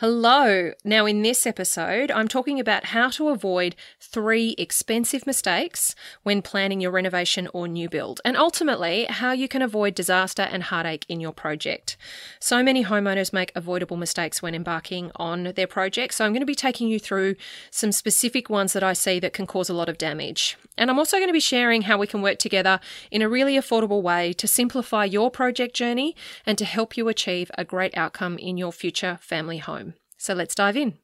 Hello. 0.00 0.72
Now, 0.84 1.06
in 1.06 1.22
this 1.22 1.46
episode, 1.46 2.10
I'm 2.10 2.28
talking 2.28 2.60
about 2.60 2.84
how 2.84 3.08
to 3.08 3.30
avoid 3.30 3.74
three 3.98 4.54
expensive 4.58 5.26
mistakes 5.26 5.94
when 6.22 6.42
planning 6.42 6.82
your 6.82 6.90
renovation 6.90 7.48
or 7.54 7.66
new 7.66 7.88
build, 7.88 8.20
and 8.22 8.36
ultimately 8.36 9.06
how 9.08 9.32
you 9.32 9.48
can 9.48 9.62
avoid 9.62 9.94
disaster 9.94 10.42
and 10.42 10.64
heartache 10.64 11.06
in 11.08 11.18
your 11.18 11.32
project. 11.32 11.96
So 12.38 12.62
many 12.62 12.84
homeowners 12.84 13.32
make 13.32 13.52
avoidable 13.54 13.96
mistakes 13.96 14.42
when 14.42 14.54
embarking 14.54 15.12
on 15.16 15.54
their 15.56 15.66
project, 15.66 16.12
so 16.12 16.26
I'm 16.26 16.32
going 16.32 16.40
to 16.40 16.46
be 16.46 16.54
taking 16.54 16.88
you 16.88 16.98
through 16.98 17.36
some 17.70 17.90
specific 17.90 18.50
ones 18.50 18.74
that 18.74 18.84
I 18.84 18.92
see 18.92 19.18
that 19.20 19.32
can 19.32 19.46
cause 19.46 19.70
a 19.70 19.74
lot 19.74 19.88
of 19.88 19.96
damage. 19.96 20.58
And 20.76 20.90
I'm 20.90 20.98
also 20.98 21.16
going 21.16 21.30
to 21.30 21.32
be 21.32 21.40
sharing 21.40 21.82
how 21.82 21.96
we 21.96 22.06
can 22.06 22.20
work 22.20 22.38
together 22.38 22.80
in 23.10 23.22
a 23.22 23.30
really 23.30 23.54
affordable 23.54 24.02
way 24.02 24.34
to 24.34 24.46
simplify 24.46 25.06
your 25.06 25.30
project 25.30 25.74
journey 25.74 26.14
and 26.44 26.58
to 26.58 26.66
help 26.66 26.98
you 26.98 27.08
achieve 27.08 27.50
a 27.56 27.64
great 27.64 27.96
outcome 27.96 28.36
in 28.36 28.58
your 28.58 28.72
future 28.72 29.18
family 29.22 29.56
home. 29.56 29.85
So 30.26 30.34
let's 30.34 30.56
dive 30.56 30.76
in. 30.76 30.94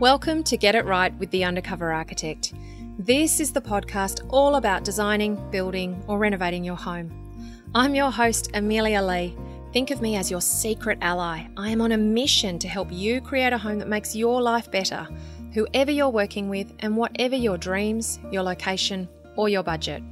Welcome 0.00 0.42
to 0.44 0.56
Get 0.56 0.74
It 0.74 0.86
Right 0.86 1.12
with 1.18 1.30
the 1.32 1.44
Undercover 1.44 1.92
Architect. 1.92 2.54
This 2.98 3.38
is 3.38 3.52
the 3.52 3.60
podcast 3.60 4.26
all 4.30 4.54
about 4.54 4.84
designing, 4.84 5.50
building, 5.50 6.02
or 6.06 6.18
renovating 6.18 6.64
your 6.64 6.76
home. 6.76 7.12
I'm 7.74 7.94
your 7.94 8.10
host, 8.10 8.52
Amelia 8.54 9.02
Lee. 9.02 9.36
Think 9.70 9.90
of 9.90 10.00
me 10.00 10.16
as 10.16 10.30
your 10.30 10.40
secret 10.40 10.96
ally. 11.02 11.46
I 11.58 11.68
am 11.68 11.82
on 11.82 11.92
a 11.92 11.98
mission 11.98 12.58
to 12.60 12.68
help 12.68 12.88
you 12.90 13.20
create 13.20 13.52
a 13.52 13.58
home 13.58 13.78
that 13.80 13.88
makes 13.88 14.16
your 14.16 14.40
life 14.40 14.70
better, 14.70 15.06
whoever 15.52 15.90
you're 15.90 16.08
working 16.08 16.48
with, 16.48 16.72
and 16.78 16.96
whatever 16.96 17.36
your 17.36 17.58
dreams, 17.58 18.18
your 18.32 18.44
location, 18.44 19.06
or 19.36 19.50
your 19.50 19.62
budget. 19.62 20.02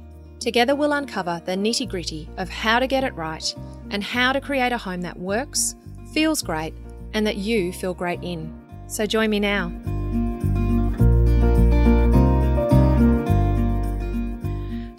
Together, 0.45 0.75
we'll 0.75 0.93
uncover 0.93 1.41
the 1.45 1.53
nitty 1.53 1.89
gritty 1.89 2.29
of 2.37 2.47
how 2.49 2.77
to 2.77 2.85
get 2.85 3.03
it 3.03 3.15
right 3.15 3.55
and 3.89 4.03
how 4.03 4.31
to 4.31 4.39
create 4.39 4.71
a 4.71 4.77
home 4.77 5.01
that 5.01 5.17
works, 5.17 5.73
feels 6.13 6.43
great, 6.43 6.71
and 7.15 7.25
that 7.25 7.37
you 7.37 7.73
feel 7.73 7.95
great 7.95 8.19
in. 8.21 8.53
So, 8.85 9.07
join 9.07 9.31
me 9.31 9.39
now. 9.39 9.71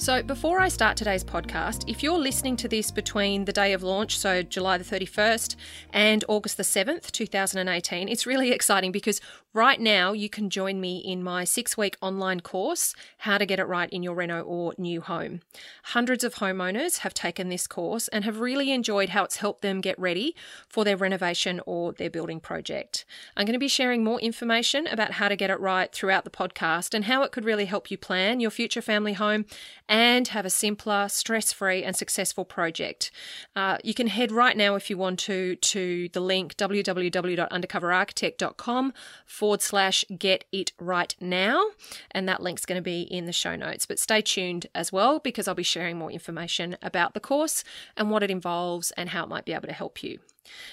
So, 0.06 0.22
before 0.22 0.61
I 0.61 0.66
start 0.66 0.97
today's 0.97 1.22
podcast, 1.22 1.88
if 1.88 2.03
you're 2.03 2.19
listening 2.19 2.56
to 2.58 2.69
this 2.69 2.91
between 2.91 3.44
the 3.44 3.53
day 3.53 3.72
of 3.72 3.84
launch, 3.84 4.19
so 4.19 4.42
July 4.42 4.78
the 4.78 4.84
31st, 4.84 5.55
and 5.92 6.25
August 6.28 6.56
the 6.56 6.62
7th, 6.64 7.12
2018, 7.12 8.08
it's 8.08 8.27
really 8.27 8.50
exciting 8.50 8.91
because 8.91 9.20
right 9.57 9.81
now 9.81 10.12
you 10.12 10.29
can 10.29 10.51
join 10.51 10.79
me 10.79 10.99
in 10.99 11.23
my 11.23 11.43
six 11.43 11.79
week 11.79 11.97
online 12.03 12.41
course, 12.41 12.95
How 13.17 13.39
to 13.39 13.47
Get 13.47 13.59
It 13.59 13.65
Right 13.65 13.89
in 13.89 14.03
Your 14.03 14.15
Reno 14.15 14.43
or 14.43 14.75
New 14.77 15.01
Home. 15.01 15.41
Hundreds 15.85 16.23
of 16.23 16.35
homeowners 16.35 16.99
have 16.99 17.15
taken 17.15 17.49
this 17.49 17.67
course 17.67 18.09
and 18.09 18.27
have 18.27 18.39
really 18.39 18.71
enjoyed 18.71 19.09
how 19.09 19.25
it's 19.25 19.39
helped 19.39 19.62
them 19.62 19.81
get 19.81 19.99
ready 19.99 20.37
for 20.69 20.84
their 20.84 20.99
renovation 20.99 21.62
or 21.65 21.95
their 21.95 22.11
building 22.11 22.39
project. 22.39 23.07
I'm 23.34 23.47
going 23.47 23.55
to 23.55 23.59
be 23.59 23.67
sharing 23.67 24.05
more 24.05 24.21
information 24.21 24.87
about 24.87 25.12
how 25.12 25.29
to 25.29 25.37
get 25.37 25.49
it 25.49 25.59
right 25.59 25.91
throughout 25.91 26.25
the 26.25 26.31
podcast 26.31 26.93
and 26.93 27.07
how 27.07 27.23
it 27.23 27.33
could 27.33 27.47
really 27.47 27.65
help 27.65 27.91
you 27.91 27.97
plan 27.97 28.41
your 28.41 28.51
future 28.51 28.83
family 28.83 29.15
home 29.15 29.47
and 29.89 30.29
have 30.29 30.45
a 30.45 30.51
simpler, 30.51 31.09
stress 31.09 31.55
free, 31.55 31.83
and 31.83 31.97
successful 31.97 32.45
project. 32.45 33.11
Uh, 33.55 33.79
you 33.83 33.95
can 33.95 34.09
head 34.09 34.31
right 34.31 34.59
now, 34.59 34.75
if 34.75 34.91
you 34.91 34.99
want 34.99 35.19
to, 35.21 35.57
to 35.57 36.11
the 36.12 36.21
link 36.21 36.59
www.undercoverarchitect.com 36.59 38.93
forward 39.47 39.62
slash 39.62 40.05
get 40.19 40.44
it 40.50 40.72
right 40.80 41.14
now. 41.20 41.70
And 42.11 42.28
that 42.28 42.42
link's 42.42 42.66
going 42.66 42.78
to 42.78 42.83
be 42.83 43.02
in 43.02 43.27
the 43.27 43.33
show 43.33 43.55
notes. 43.55 43.86
But 43.86 44.00
stay 44.00 44.20
tuned 44.20 44.66
as 44.75 44.91
well 44.91 45.20
because 45.20 45.47
I'll 45.47 45.55
be 45.55 45.62
sharing 45.62 45.97
more 45.97 46.11
information 46.11 46.77
about 46.83 47.14
the 47.14 47.20
course 47.20 47.62
and 47.97 48.11
what 48.11 48.25
it 48.25 48.30
involves 48.30 48.91
and 48.97 49.11
how 49.11 49.22
it 49.22 49.28
might 49.28 49.44
be 49.44 49.53
able 49.53 49.69
to 49.69 49.72
help 49.72 50.03
you. 50.03 50.19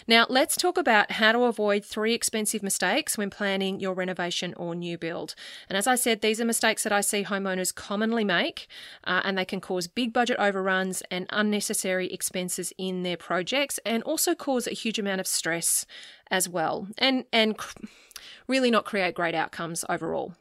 Now, 0.08 0.26
let's 0.30 0.56
talk 0.56 0.78
about 0.78 1.14
how 1.14 1.32
to 1.32 1.44
avoid 1.44 1.86
three 1.86 2.14
expensive 2.14 2.62
mistakes 2.62 3.18
when 3.18 3.30
planning 3.30 3.80
your 3.80 3.94
renovation 3.94 4.54
or 4.56 4.76
new 4.76 4.98
build. 4.98 5.36
And 5.70 5.78
as 5.78 5.88
I 5.88 5.96
said, 5.96 6.22
these 6.22 6.40
are 6.42 6.46
mistakes 6.46 6.84
that 6.84 6.92
I 6.92 7.02
see 7.02 7.24
homeowners 7.24 7.74
commonly 7.74 8.24
make, 8.24 8.68
uh, 9.04 9.22
and 9.24 9.38
they 9.38 9.46
can 9.46 9.62
cause 9.62 9.88
big 9.88 10.14
budget 10.14 10.38
overruns 10.40 11.02
and 11.10 11.26
unnecessary 11.30 12.12
expenses 12.14 12.74
in 12.78 13.04
their 13.04 13.18
projects, 13.18 13.80
and 13.86 14.04
also 14.04 14.36
cause 14.36 14.68
a 14.68 14.72
huge 14.72 15.00
amount 15.00 15.22
of 15.22 15.28
stress 15.28 15.86
as 16.34 16.50
well, 16.50 16.88
and 16.98 17.24
and 17.32 17.56
really 18.48 18.72
not 18.72 18.86
create 18.86 19.14
great 19.14 19.36
outcomes 19.36 19.86
overall. 19.88 20.34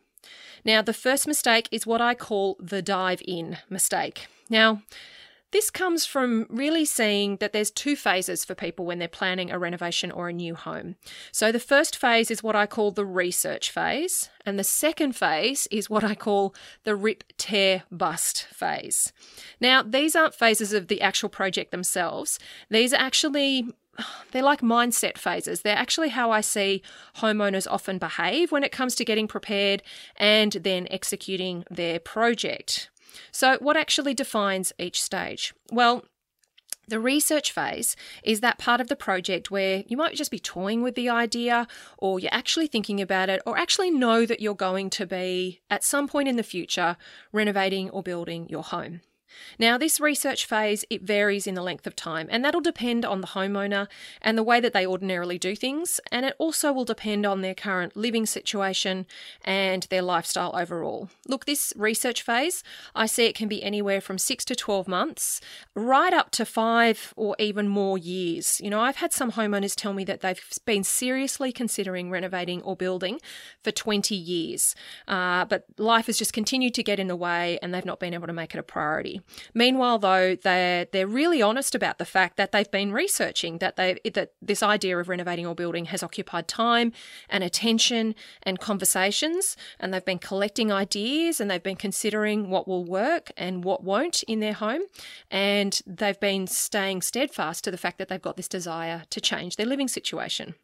Now, 0.64 0.80
the 0.80 0.94
first 0.94 1.26
mistake 1.28 1.68
is 1.70 1.86
what 1.86 2.00
I 2.00 2.14
call 2.14 2.56
the 2.58 2.82
dive 2.82 3.22
in 3.26 3.58
mistake. 3.68 4.26
Now, 4.48 4.82
this 5.50 5.70
comes 5.70 6.06
from 6.06 6.46
really 6.48 6.86
seeing 6.86 7.36
that 7.36 7.52
there's 7.52 7.70
two 7.70 7.94
phases 7.94 8.42
for 8.42 8.54
people 8.54 8.86
when 8.86 8.98
they're 8.98 9.06
planning 9.06 9.50
a 9.50 9.58
renovation 9.58 10.10
or 10.10 10.28
a 10.28 10.32
new 10.32 10.54
home. 10.54 10.96
So 11.30 11.52
the 11.52 11.60
first 11.60 11.94
phase 11.94 12.30
is 12.30 12.42
what 12.42 12.56
I 12.56 12.64
call 12.66 12.90
the 12.90 13.04
research 13.04 13.70
phase, 13.70 14.30
and 14.46 14.58
the 14.58 14.64
second 14.64 15.14
phase 15.14 15.68
is 15.70 15.90
what 15.90 16.04
I 16.04 16.14
call 16.14 16.54
the 16.84 16.96
rip, 16.96 17.24
tear, 17.36 17.82
bust 17.90 18.44
phase. 18.44 19.12
Now, 19.60 19.82
these 19.82 20.16
aren't 20.16 20.34
phases 20.34 20.72
of 20.72 20.88
the 20.88 21.02
actual 21.02 21.28
project 21.28 21.70
themselves. 21.70 22.38
These 22.70 22.94
are 22.94 23.00
actually 23.00 23.66
they're 24.32 24.42
like 24.42 24.60
mindset 24.60 25.18
phases. 25.18 25.62
They're 25.62 25.76
actually 25.76 26.10
how 26.10 26.30
I 26.30 26.40
see 26.40 26.82
homeowners 27.16 27.66
often 27.70 27.98
behave 27.98 28.52
when 28.52 28.64
it 28.64 28.72
comes 28.72 28.94
to 28.96 29.04
getting 29.04 29.28
prepared 29.28 29.82
and 30.16 30.52
then 30.52 30.86
executing 30.90 31.64
their 31.70 31.98
project. 31.98 32.90
So, 33.30 33.58
what 33.60 33.76
actually 33.76 34.14
defines 34.14 34.72
each 34.78 35.02
stage? 35.02 35.52
Well, 35.70 36.04
the 36.88 36.98
research 36.98 37.52
phase 37.52 37.94
is 38.22 38.40
that 38.40 38.58
part 38.58 38.80
of 38.80 38.88
the 38.88 38.96
project 38.96 39.50
where 39.50 39.84
you 39.86 39.96
might 39.96 40.16
just 40.16 40.30
be 40.30 40.38
toying 40.38 40.82
with 40.82 40.94
the 40.94 41.08
idea, 41.08 41.68
or 41.96 42.18
you're 42.18 42.34
actually 42.34 42.66
thinking 42.66 43.00
about 43.00 43.28
it, 43.28 43.40
or 43.46 43.56
actually 43.56 43.90
know 43.90 44.26
that 44.26 44.40
you're 44.40 44.54
going 44.54 44.90
to 44.90 45.06
be, 45.06 45.60
at 45.70 45.84
some 45.84 46.08
point 46.08 46.28
in 46.28 46.36
the 46.36 46.42
future, 46.42 46.96
renovating 47.32 47.88
or 47.90 48.02
building 48.02 48.48
your 48.48 48.64
home. 48.64 49.00
Now, 49.58 49.78
this 49.78 50.00
research 50.00 50.46
phase, 50.46 50.84
it 50.90 51.02
varies 51.02 51.46
in 51.46 51.54
the 51.54 51.62
length 51.62 51.86
of 51.86 51.96
time, 51.96 52.28
and 52.30 52.44
that'll 52.44 52.60
depend 52.60 53.04
on 53.04 53.20
the 53.20 53.28
homeowner 53.28 53.88
and 54.20 54.36
the 54.36 54.42
way 54.42 54.60
that 54.60 54.72
they 54.72 54.86
ordinarily 54.86 55.38
do 55.38 55.54
things, 55.56 56.00
and 56.10 56.26
it 56.26 56.34
also 56.38 56.72
will 56.72 56.84
depend 56.84 57.24
on 57.26 57.40
their 57.40 57.54
current 57.54 57.96
living 57.96 58.26
situation 58.26 59.06
and 59.44 59.84
their 59.84 60.02
lifestyle 60.02 60.54
overall. 60.54 61.10
Look, 61.26 61.44
this 61.44 61.72
research 61.76 62.22
phase, 62.22 62.62
I 62.94 63.06
see 63.06 63.26
it 63.26 63.34
can 63.34 63.48
be 63.48 63.62
anywhere 63.62 64.00
from 64.00 64.18
6 64.18 64.44
to 64.44 64.54
12 64.54 64.88
months, 64.88 65.40
right 65.74 66.12
up 66.12 66.30
to 66.32 66.44
5 66.44 67.14
or 67.16 67.34
even 67.38 67.68
more 67.68 67.98
years. 67.98 68.60
You 68.60 68.70
know, 68.70 68.80
I've 68.80 68.96
had 68.96 69.12
some 69.12 69.32
homeowners 69.32 69.74
tell 69.74 69.92
me 69.92 70.04
that 70.04 70.20
they've 70.20 70.42
been 70.64 70.84
seriously 70.84 71.52
considering 71.52 72.10
renovating 72.10 72.62
or 72.62 72.76
building 72.76 73.20
for 73.62 73.70
20 73.70 74.14
years, 74.14 74.74
uh, 75.08 75.44
but 75.46 75.64
life 75.78 76.06
has 76.06 76.18
just 76.18 76.32
continued 76.32 76.74
to 76.74 76.82
get 76.82 76.98
in 76.98 77.08
the 77.08 77.16
way 77.16 77.58
and 77.62 77.72
they've 77.72 77.84
not 77.84 78.00
been 78.00 78.14
able 78.14 78.26
to 78.26 78.32
make 78.32 78.54
it 78.54 78.58
a 78.58 78.62
priority. 78.62 79.21
Meanwhile, 79.54 79.98
though, 79.98 80.36
they're 80.36 80.86
they're 80.86 81.06
really 81.06 81.42
honest 81.42 81.74
about 81.74 81.98
the 81.98 82.04
fact 82.04 82.36
that 82.36 82.52
they've 82.52 82.70
been 82.70 82.92
researching 82.92 83.58
that 83.58 83.76
they 83.76 83.98
that 84.14 84.32
this 84.40 84.62
idea 84.62 84.98
of 84.98 85.08
renovating 85.08 85.46
or 85.46 85.54
building 85.54 85.86
has 85.86 86.02
occupied 86.02 86.48
time 86.48 86.92
and 87.28 87.44
attention 87.44 88.14
and 88.42 88.58
conversations, 88.58 89.56
and 89.78 89.92
they've 89.92 90.04
been 90.04 90.18
collecting 90.18 90.72
ideas 90.72 91.40
and 91.40 91.50
they've 91.50 91.62
been 91.62 91.76
considering 91.76 92.50
what 92.50 92.66
will 92.68 92.84
work 92.84 93.30
and 93.36 93.64
what 93.64 93.84
won't 93.84 94.22
in 94.24 94.40
their 94.40 94.52
home, 94.52 94.82
and 95.30 95.80
they've 95.86 96.20
been 96.20 96.46
staying 96.46 97.02
steadfast 97.02 97.64
to 97.64 97.70
the 97.70 97.78
fact 97.78 97.98
that 97.98 98.08
they've 98.08 98.22
got 98.22 98.36
this 98.36 98.48
desire 98.48 99.02
to 99.10 99.20
change 99.20 99.56
their 99.56 99.66
living 99.66 99.88
situation. 99.88 100.54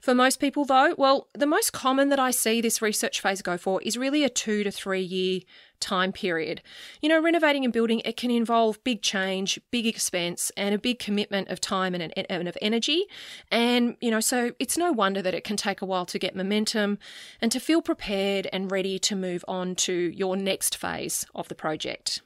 For 0.00 0.14
most 0.14 0.40
people, 0.40 0.64
though, 0.64 0.94
well, 0.96 1.28
the 1.34 1.46
most 1.46 1.72
common 1.74 2.08
that 2.08 2.18
I 2.18 2.30
see 2.30 2.62
this 2.62 2.80
research 2.80 3.20
phase 3.20 3.42
go 3.42 3.58
for 3.58 3.82
is 3.82 3.98
really 3.98 4.24
a 4.24 4.30
two 4.30 4.64
to 4.64 4.70
three 4.70 5.02
year 5.02 5.40
time 5.80 6.12
period. 6.12 6.62
You 7.00 7.08
know, 7.08 7.20
renovating 7.20 7.64
and 7.64 7.72
building, 7.72 8.00
it 8.04 8.16
can 8.16 8.30
involve 8.30 8.82
big 8.84 9.02
change, 9.02 9.60
big 9.70 9.86
expense, 9.86 10.52
and 10.56 10.74
a 10.74 10.78
big 10.78 10.98
commitment 10.98 11.48
of 11.48 11.60
time 11.60 11.94
and, 11.94 12.12
and 12.16 12.48
of 12.48 12.56
energy. 12.60 13.06
And, 13.50 13.96
you 14.00 14.10
know, 14.10 14.20
so 14.20 14.52
it's 14.58 14.78
no 14.78 14.92
wonder 14.92 15.22
that 15.22 15.34
it 15.34 15.44
can 15.44 15.56
take 15.56 15.82
a 15.82 15.86
while 15.86 16.06
to 16.06 16.18
get 16.18 16.36
momentum 16.36 16.98
and 17.40 17.50
to 17.52 17.60
feel 17.60 17.82
prepared 17.82 18.48
and 18.52 18.70
ready 18.70 18.98
to 19.00 19.16
move 19.16 19.44
on 19.48 19.74
to 19.76 19.92
your 19.92 20.36
next 20.36 20.76
phase 20.76 21.24
of 21.34 21.48
the 21.48 21.54
project. 21.54 22.22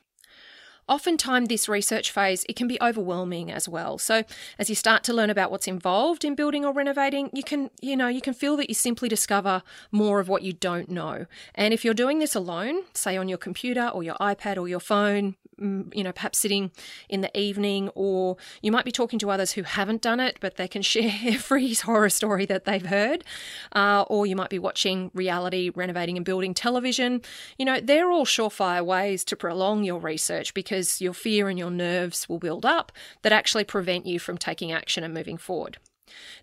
Oftentimes, 0.89 1.49
this 1.49 1.69
research 1.69 2.11
phase 2.11 2.45
it 2.49 2.57
can 2.57 2.69
be 2.69 2.79
overwhelming 2.81 3.51
as 3.51 3.69
well. 3.69 3.99
So, 3.99 4.25
as 4.59 4.69
you 4.69 4.75
start 4.75 5.03
to 5.05 5.13
learn 5.13 5.31
about 5.31 5.51
what's 5.51 5.67
involved 5.67 6.25
in 6.25 6.35
building 6.35 6.65
or 6.65 6.73
renovating, 6.73 7.31
you 7.33 7.43
can, 7.43 7.71
you 7.81 7.97
know, 7.97 8.09
you 8.09 8.21
can 8.21 8.35
feel 8.35 8.57
that 8.57 8.69
you 8.69 8.75
simply 8.75 9.09
discover 9.09 9.63
more 9.91 10.21
of 10.21 10.29
what 10.29 10.43
you 10.43 10.53
don't 10.53 10.91
know. 10.91 11.27
And 11.55 11.73
if 11.73 11.85
you're 11.85 11.95
doing 11.95 12.19
this 12.19 12.35
alone, 12.35 12.83
say 12.93 13.17
on 13.17 13.29
your 13.29 13.39
computer 13.39 13.89
or 13.89 14.03
your 14.03 14.17
iPad 14.17 14.59
or 14.59 14.69
your 14.69 14.81
phone, 14.81 15.37
you 15.59 16.03
know, 16.03 16.13
perhaps 16.13 16.39
sitting 16.39 16.71
in 17.09 17.21
the 17.21 17.39
evening, 17.39 17.91
or 17.95 18.37
you 18.63 18.73
might 18.73 18.85
be 18.85 18.93
talking 18.93 19.19
to 19.21 19.31
others 19.31 19.53
who 19.53 19.63
haven't 19.63 20.03
done 20.03 20.21
it, 20.21 20.39
but 20.41 20.57
they 20.57 20.69
can 20.69 20.83
share 20.95 21.13
every 21.25 21.75
horror 21.75 22.11
story 22.11 22.47
that 22.47 22.65
they've 22.65 22.87
heard, 22.87 23.25
uh, 23.73 24.05
or 24.09 24.27
you 24.27 24.37
might 24.37 24.51
be 24.51 24.59
watching 24.59 25.11
reality 25.15 25.71
renovating 25.75 26.17
and 26.17 26.27
building 26.27 26.55
television. 26.55 27.23
You 27.59 27.65
know, 27.67 27.81
they're 27.81 28.11
all 28.11 28.27
surefire 28.27 28.85
ways 28.85 29.25
to 29.25 29.37
prolong 29.37 29.85
your 29.85 29.99
research 29.99 30.55
because 30.55 30.74
because 30.75 31.01
your 31.01 31.13
fear 31.13 31.49
and 31.49 31.57
your 31.57 31.71
nerves 31.71 32.29
will 32.29 32.41
build 32.41 32.67
up 32.67 32.91
that 33.23 33.33
actually 33.33 33.63
prevent 33.63 34.07
you 34.07 34.19
from 34.19 34.37
taking 34.37 34.73
action 34.73 35.05
and 35.05 35.15
moving 35.15 35.37
forward. 35.37 35.79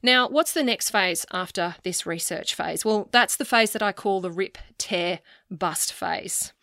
Now, 0.02 0.28
what's 0.28 0.54
the 0.54 0.64
next 0.64 0.90
phase 0.90 1.26
after 1.34 1.76
this 1.84 2.06
research 2.06 2.56
phase? 2.56 2.86
Well, 2.86 3.10
that's 3.12 3.36
the 3.36 3.46
phase 3.46 3.74
that 3.74 3.84
I 3.84 3.92
call 3.92 4.22
the 4.22 4.32
rip, 4.32 4.58
tear, 4.78 5.20
bust 5.50 5.92
phase. 5.92 6.54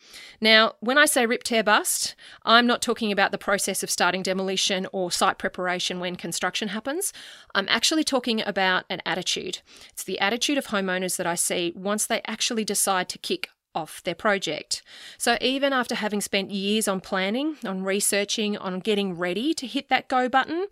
Now, 0.41 0.73
when 0.81 0.97
I 0.97 1.05
say 1.05 1.27
rip, 1.27 1.43
tear, 1.43 1.63
bust, 1.63 2.17
I'm 2.43 2.67
not 2.67 2.81
talking 2.81 3.13
about 3.13 3.33
the 3.33 3.39
process 3.39 3.83
of 3.83 3.91
starting 3.91 4.23
demolition 4.23 4.87
or 4.91 5.11
site 5.11 5.39
preparation 5.39 6.01
when 6.01 6.17
construction 6.17 6.69
happens. 6.69 7.13
I'm 7.55 7.69
actually 7.69 8.05
talking 8.05 8.43
about 8.47 8.85
an 8.89 9.03
attitude. 9.05 9.61
It's 9.91 10.05
the 10.05 10.19
attitude 10.21 10.59
of 10.59 10.69
homeowners 10.69 11.19
that 11.19 11.27
I 11.27 11.35
see 11.35 11.73
once 11.77 12.07
they 12.07 12.23
actually 12.27 12.65
decide 12.65 13.11
to 13.11 13.19
kick 13.19 13.51
off 13.75 14.03
their 14.03 14.15
project. 14.15 14.83
So, 15.19 15.37
even 15.41 15.73
after 15.73 15.95
having 15.95 16.21
spent 16.21 16.51
years 16.51 16.89
on 16.89 17.01
planning, 17.01 17.57
on 17.65 17.85
researching, 17.85 18.57
on 18.57 18.81
getting 18.81 19.17
ready 19.17 19.55
to 19.55 19.67
hit 19.67 19.89
that 19.89 20.09
go 20.09 20.29
button, 20.29 20.67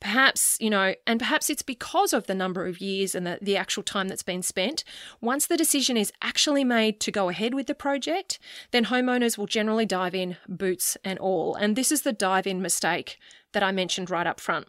perhaps, 0.00 0.56
you 0.60 0.68
know, 0.68 0.94
and 1.06 1.20
perhaps 1.20 1.48
it's 1.48 1.62
because 1.62 2.12
of 2.12 2.26
the 2.26 2.34
number 2.34 2.66
of 2.66 2.80
years 2.80 3.14
and 3.14 3.26
the, 3.26 3.38
the 3.40 3.56
actual 3.56 3.82
time 3.82 4.08
that's 4.08 4.22
been 4.22 4.42
spent, 4.42 4.84
once 5.20 5.46
the 5.46 5.56
decision 5.56 5.96
is 5.96 6.12
actually 6.20 6.64
made 6.64 7.00
to 7.00 7.10
go 7.10 7.28
ahead 7.28 7.54
with 7.54 7.66
the 7.66 7.74
project, 7.74 8.38
then 8.72 8.86
homeowners 8.86 9.38
will 9.38 9.46
generally 9.46 9.86
dive 9.86 10.14
in, 10.14 10.36
boots 10.48 10.96
and 11.04 11.18
all. 11.18 11.54
And 11.54 11.76
this 11.76 11.92
is 11.92 12.02
the 12.02 12.12
dive 12.12 12.46
in 12.46 12.60
mistake 12.60 13.18
that 13.52 13.62
I 13.62 13.72
mentioned 13.72 14.10
right 14.10 14.26
up 14.26 14.40
front. 14.40 14.66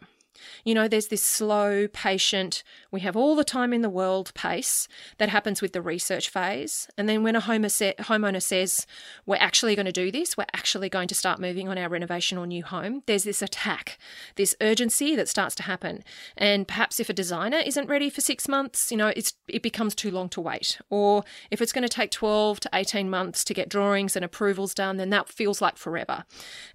You 0.64 0.74
know, 0.74 0.88
there's 0.88 1.08
this 1.08 1.24
slow, 1.24 1.88
patient, 1.88 2.62
we 2.90 3.00
have 3.00 3.16
all 3.16 3.36
the 3.36 3.44
time 3.44 3.72
in 3.72 3.82
the 3.82 3.90
world 3.90 4.32
pace 4.34 4.88
that 5.18 5.28
happens 5.28 5.60
with 5.62 5.72
the 5.72 5.82
research 5.82 6.28
phase. 6.28 6.88
And 6.96 7.08
then 7.08 7.22
when 7.22 7.36
a 7.36 7.40
homeowner 7.40 8.42
says, 8.42 8.86
we're 9.26 9.36
actually 9.36 9.74
going 9.74 9.86
to 9.86 9.92
do 9.92 10.10
this, 10.10 10.36
we're 10.36 10.44
actually 10.54 10.88
going 10.88 11.08
to 11.08 11.14
start 11.14 11.40
moving 11.40 11.68
on 11.68 11.78
our 11.78 11.88
renovation 11.88 12.38
or 12.38 12.46
new 12.46 12.64
home, 12.64 13.02
there's 13.06 13.24
this 13.24 13.42
attack, 13.42 13.98
this 14.36 14.54
urgency 14.60 15.16
that 15.16 15.28
starts 15.28 15.54
to 15.56 15.62
happen. 15.64 16.04
And 16.36 16.66
perhaps 16.66 17.00
if 17.00 17.08
a 17.08 17.12
designer 17.12 17.58
isn't 17.58 17.88
ready 17.88 18.10
for 18.10 18.20
six 18.20 18.48
months, 18.48 18.90
you 18.90 18.96
know, 18.96 19.12
it 19.16 19.62
becomes 19.62 19.94
too 19.94 20.10
long 20.10 20.28
to 20.30 20.40
wait. 20.40 20.78
Or 20.90 21.24
if 21.50 21.60
it's 21.62 21.72
going 21.72 21.82
to 21.82 21.88
take 21.88 22.10
12 22.10 22.60
to 22.60 22.70
18 22.72 23.08
months 23.08 23.44
to 23.44 23.54
get 23.54 23.68
drawings 23.68 24.16
and 24.16 24.24
approvals 24.24 24.74
done, 24.74 24.96
then 24.96 25.10
that 25.10 25.28
feels 25.28 25.60
like 25.60 25.76
forever. 25.76 26.24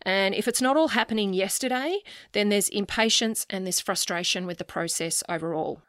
And 0.04 0.36
if 0.36 0.48
it's 0.48 0.62
not 0.62 0.78
all 0.78 0.90
happening 0.90 1.34
yesterday, 1.34 2.00
then 2.34 2.50
there's 2.50 2.70
impatience 2.70 3.46
and 3.50 3.66
this 3.66 3.80
frustration 3.80 4.46
with 4.46 4.58
the 4.58 4.64
process 4.64 5.24
overall. 5.30 5.82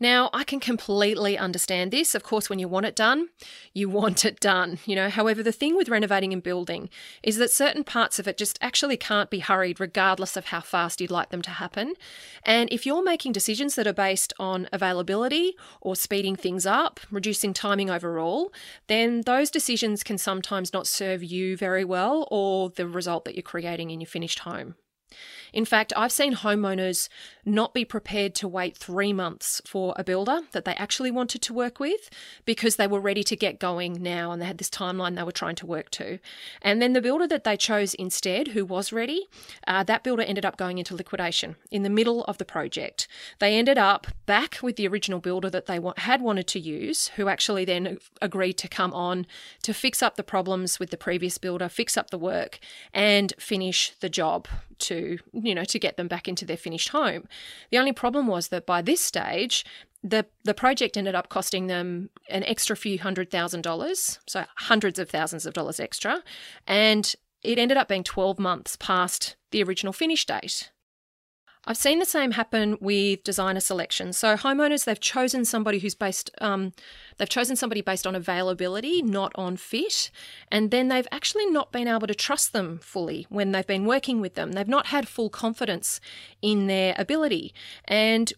Now, 0.00 0.28
I 0.32 0.44
can 0.44 0.60
completely 0.60 1.38
understand 1.38 1.90
this. 1.90 2.14
Of 2.14 2.22
course, 2.22 2.50
when 2.50 2.58
you 2.58 2.68
want 2.68 2.86
it 2.86 2.96
done, 2.96 3.28
you 3.72 3.88
want 4.00 4.24
it 4.24 4.40
done. 4.40 4.78
You 4.86 4.96
know, 4.96 5.08
however, 5.08 5.42
the 5.42 5.52
thing 5.52 5.76
with 5.76 5.88
renovating 5.88 6.32
and 6.32 6.42
building 6.42 6.90
is 7.22 7.36
that 7.36 7.50
certain 7.50 7.84
parts 7.84 8.18
of 8.18 8.26
it 8.26 8.36
just 8.36 8.58
actually 8.60 8.96
can't 8.96 9.30
be 9.30 9.38
hurried 9.38 9.80
regardless 9.80 10.36
of 10.36 10.46
how 10.46 10.60
fast 10.60 11.00
you'd 11.00 11.10
like 11.10 11.30
them 11.30 11.42
to 11.42 11.50
happen. 11.50 11.94
And 12.44 12.70
if 12.72 12.84
you're 12.84 13.04
making 13.04 13.32
decisions 13.32 13.74
that 13.76 13.86
are 13.86 13.92
based 13.92 14.32
on 14.38 14.68
availability 14.72 15.54
or 15.80 15.96
speeding 15.96 16.36
things 16.36 16.66
up, 16.66 17.00
reducing 17.10 17.54
timing 17.54 17.90
overall, 17.90 18.52
then 18.88 19.22
those 19.22 19.50
decisions 19.50 20.02
can 20.02 20.18
sometimes 20.18 20.72
not 20.72 20.86
serve 20.86 21.22
you 21.22 21.56
very 21.56 21.84
well 21.84 22.26
or 22.30 22.70
the 22.70 22.86
result 22.86 23.24
that 23.24 23.34
you're 23.34 23.42
creating 23.42 23.90
in 23.90 24.00
your 24.00 24.08
finished 24.08 24.40
home. 24.40 24.74
In 25.54 25.64
fact, 25.64 25.92
I've 25.96 26.10
seen 26.10 26.34
homeowners 26.34 27.08
not 27.44 27.74
be 27.74 27.84
prepared 27.84 28.34
to 28.34 28.48
wait 28.48 28.76
three 28.76 29.12
months 29.12 29.62
for 29.64 29.94
a 29.96 30.02
builder 30.02 30.40
that 30.50 30.64
they 30.64 30.74
actually 30.74 31.12
wanted 31.12 31.42
to 31.42 31.54
work 31.54 31.78
with 31.78 32.10
because 32.44 32.74
they 32.74 32.88
were 32.88 33.00
ready 33.00 33.22
to 33.22 33.36
get 33.36 33.60
going 33.60 34.02
now 34.02 34.32
and 34.32 34.42
they 34.42 34.46
had 34.46 34.58
this 34.58 34.68
timeline 34.68 35.14
they 35.14 35.22
were 35.22 35.30
trying 35.30 35.54
to 35.54 35.66
work 35.66 35.90
to. 35.90 36.18
And 36.60 36.82
then 36.82 36.92
the 36.92 37.00
builder 37.00 37.28
that 37.28 37.44
they 37.44 37.56
chose 37.56 37.94
instead, 37.94 38.48
who 38.48 38.64
was 38.64 38.92
ready, 38.92 39.28
uh, 39.68 39.84
that 39.84 40.02
builder 40.02 40.24
ended 40.24 40.44
up 40.44 40.56
going 40.56 40.78
into 40.78 40.96
liquidation 40.96 41.54
in 41.70 41.84
the 41.84 41.90
middle 41.90 42.24
of 42.24 42.38
the 42.38 42.44
project. 42.44 43.06
They 43.38 43.56
ended 43.56 43.78
up 43.78 44.08
back 44.26 44.58
with 44.60 44.74
the 44.74 44.88
original 44.88 45.20
builder 45.20 45.50
that 45.50 45.66
they 45.66 45.78
had 45.98 46.20
wanted 46.20 46.48
to 46.48 46.58
use, 46.58 47.08
who 47.14 47.28
actually 47.28 47.64
then 47.64 47.98
agreed 48.20 48.54
to 48.54 48.66
come 48.66 48.92
on 48.92 49.24
to 49.62 49.72
fix 49.72 50.02
up 50.02 50.16
the 50.16 50.24
problems 50.24 50.80
with 50.80 50.90
the 50.90 50.96
previous 50.96 51.38
builder, 51.38 51.68
fix 51.68 51.96
up 51.96 52.10
the 52.10 52.18
work, 52.18 52.58
and 52.92 53.32
finish 53.38 53.92
the 54.00 54.08
job 54.08 54.48
to 54.78 55.18
you 55.44 55.54
know 55.54 55.64
to 55.64 55.78
get 55.78 55.96
them 55.96 56.08
back 56.08 56.28
into 56.28 56.44
their 56.44 56.56
finished 56.56 56.90
home. 56.90 57.28
The 57.70 57.78
only 57.78 57.92
problem 57.92 58.26
was 58.26 58.48
that 58.48 58.66
by 58.66 58.82
this 58.82 59.00
stage 59.00 59.64
the 60.02 60.26
the 60.44 60.54
project 60.54 60.96
ended 60.96 61.14
up 61.14 61.28
costing 61.30 61.66
them 61.66 62.10
an 62.28 62.44
extra 62.44 62.76
few 62.76 62.98
hundred 62.98 63.30
thousand 63.30 63.62
dollars, 63.62 64.20
so 64.26 64.44
hundreds 64.56 64.98
of 64.98 65.08
thousands 65.08 65.46
of 65.46 65.54
dollars 65.54 65.80
extra, 65.80 66.22
and 66.66 67.14
it 67.42 67.58
ended 67.58 67.76
up 67.76 67.88
being 67.88 68.04
12 68.04 68.38
months 68.38 68.76
past 68.76 69.36
the 69.50 69.62
original 69.62 69.92
finish 69.92 70.24
date. 70.24 70.70
I've 71.66 71.76
seen 71.76 71.98
the 71.98 72.04
same 72.04 72.32
happen 72.32 72.76
with 72.80 73.24
designer 73.24 73.60
selection. 73.60 74.12
So 74.12 74.36
homeowners, 74.36 74.84
they've 74.84 75.00
chosen 75.00 75.44
somebody 75.44 75.78
who's 75.78 75.94
based, 75.94 76.30
um, 76.40 76.72
they've 77.16 77.28
chosen 77.28 77.56
somebody 77.56 77.80
based 77.80 78.06
on 78.06 78.14
availability, 78.14 79.02
not 79.02 79.32
on 79.34 79.56
fit, 79.56 80.10
and 80.52 80.70
then 80.70 80.88
they've 80.88 81.08
actually 81.10 81.46
not 81.46 81.72
been 81.72 81.88
able 81.88 82.06
to 82.06 82.14
trust 82.14 82.52
them 82.52 82.78
fully 82.78 83.26
when 83.30 83.52
they've 83.52 83.66
been 83.66 83.86
working 83.86 84.20
with 84.20 84.34
them. 84.34 84.52
They've 84.52 84.68
not 84.68 84.86
had 84.86 85.08
full 85.08 85.30
confidence 85.30 86.00
in 86.42 86.66
their 86.66 86.94
ability, 86.98 87.54
and 87.86 88.32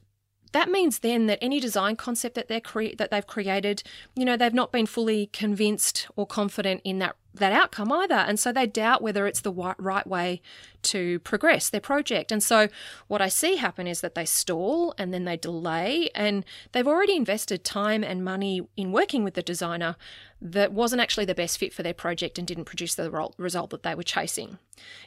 that 0.53 0.71
means 0.71 1.01
then 1.01 1.27
that 1.27 1.39
any 1.43 1.61
design 1.61 1.97
concept 1.97 2.35
that 2.35 2.49
they're 2.49 2.61
cre- 2.61 2.95
that 2.99 3.11
they've 3.11 3.27
created, 3.27 3.83
you 4.15 4.25
know, 4.25 4.37
they've 4.37 4.55
not 4.55 4.73
been 4.73 4.87
fully 4.87 5.27
convinced 5.33 6.09
or 6.17 6.27
confident 6.27 6.81
in 6.85 6.99
that 7.01 7.17
that 7.35 7.53
outcome 7.53 7.93
either. 7.93 8.15
And 8.15 8.41
so 8.41 8.51
they 8.51 8.67
doubt 8.67 9.03
whether 9.03 9.27
it's 9.27 9.43
the 9.43 9.53
right 9.53 10.07
way 10.07 10.41
to 10.83 11.19
progress 11.21 11.69
their 11.69 11.81
project. 11.81 12.33
And 12.33 12.43
so 12.43 12.69
what 13.09 13.21
I 13.21 13.29
see 13.29 13.57
happen 13.57 13.87
is 13.87 14.01
that 14.01 14.15
they 14.15 14.25
stall 14.25 14.95
and 14.97 15.13
then 15.13 15.25
they 15.25 15.37
delay, 15.37 16.09
and 16.15 16.45
they've 16.73 16.87
already 16.87 17.15
invested 17.15 17.63
time 17.63 18.03
and 18.03 18.25
money 18.25 18.63
in 18.77 18.93
working 18.93 19.23
with 19.23 19.35
the 19.35 19.43
designer 19.43 19.97
that 20.41 20.73
wasn't 20.73 21.03
actually 21.03 21.25
the 21.25 21.35
best 21.35 21.59
fit 21.59 21.75
for 21.75 21.83
their 21.83 21.95
project 21.95 22.39
and 22.39 22.47
didn't 22.47 22.65
produce 22.65 22.95
the 22.95 23.11
result 23.37 23.71
that 23.71 23.83
they 23.83 23.95
were 23.95 24.03
chasing. 24.03 24.59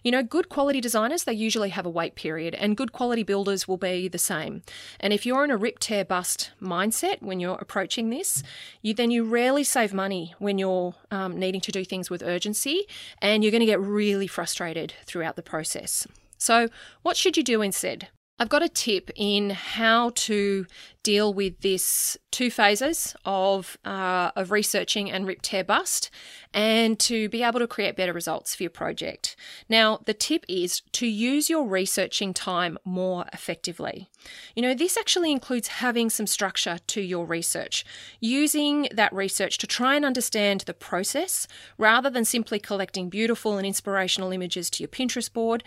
You 0.03 0.11
know, 0.11 0.23
good 0.23 0.49
quality 0.49 0.81
designers, 0.81 1.23
they 1.23 1.33
usually 1.33 1.69
have 1.69 1.85
a 1.85 1.89
wait 1.89 2.15
period, 2.15 2.55
and 2.55 2.77
good 2.77 2.91
quality 2.91 3.23
builders 3.23 3.67
will 3.67 3.77
be 3.77 4.07
the 4.07 4.17
same. 4.17 4.61
And 4.99 5.13
if 5.13 5.25
you're 5.25 5.43
in 5.43 5.51
a 5.51 5.57
rip, 5.57 5.79
tear, 5.79 6.05
bust 6.05 6.51
mindset 6.61 7.21
when 7.21 7.39
you're 7.39 7.57
approaching 7.59 8.09
this, 8.09 8.43
you 8.81 8.93
then 8.93 9.11
you 9.11 9.23
rarely 9.23 9.63
save 9.63 9.93
money 9.93 10.33
when 10.39 10.57
you're 10.57 10.95
um, 11.11 11.37
needing 11.37 11.61
to 11.61 11.71
do 11.71 11.85
things 11.85 12.09
with 12.09 12.19
with 12.19 12.27
urgency, 12.29 12.85
and 13.21 13.43
you're 13.43 13.51
going 13.51 13.61
to 13.61 13.65
get 13.65 13.79
really 13.79 14.27
frustrated 14.27 14.93
throughout 15.05 15.35
the 15.35 15.41
process. 15.41 16.07
So, 16.37 16.69
what 17.01 17.17
should 17.17 17.37
you 17.37 17.43
do 17.43 17.61
instead? 17.61 18.09
I've 18.41 18.49
got 18.49 18.63
a 18.63 18.69
tip 18.69 19.11
in 19.17 19.49
how 19.49 20.11
to 20.15 20.65
deal 21.03 21.33
with 21.33 21.59
this 21.59 22.17
two 22.31 22.49
phases 22.49 23.13
of 23.25 23.77
uh, 23.83 24.31
of 24.35 24.51
researching 24.51 25.11
and 25.11 25.27
rip 25.27 25.41
tear 25.41 25.63
bust, 25.65 26.09
and 26.53 26.97
to 26.99 27.27
be 27.27 27.43
able 27.43 27.59
to 27.59 27.67
create 27.67 27.97
better 27.97 28.13
results 28.13 28.55
for 28.55 28.63
your 28.63 28.69
project. 28.69 29.35
Now, 29.67 29.99
the 30.05 30.13
tip 30.13 30.45
is 30.47 30.81
to 30.93 31.05
use 31.05 31.49
your 31.49 31.67
researching 31.67 32.33
time 32.33 32.77
more 32.85 33.25
effectively. 33.33 34.09
You 34.55 34.61
know, 34.61 34.73
this 34.73 34.95
actually 34.95 35.31
includes 35.31 35.67
having 35.67 36.09
some 36.09 36.27
structure 36.27 36.79
to 36.87 37.01
your 37.01 37.25
research, 37.25 37.83
using 38.21 38.87
that 38.93 39.13
research 39.13 39.57
to 39.57 39.67
try 39.67 39.95
and 39.95 40.05
understand 40.05 40.61
the 40.61 40.73
process 40.73 41.45
rather 41.77 42.09
than 42.09 42.23
simply 42.23 42.59
collecting 42.59 43.09
beautiful 43.09 43.57
and 43.57 43.67
inspirational 43.67 44.31
images 44.31 44.69
to 44.69 44.83
your 44.83 44.89
Pinterest 44.89 45.31
board 45.31 45.63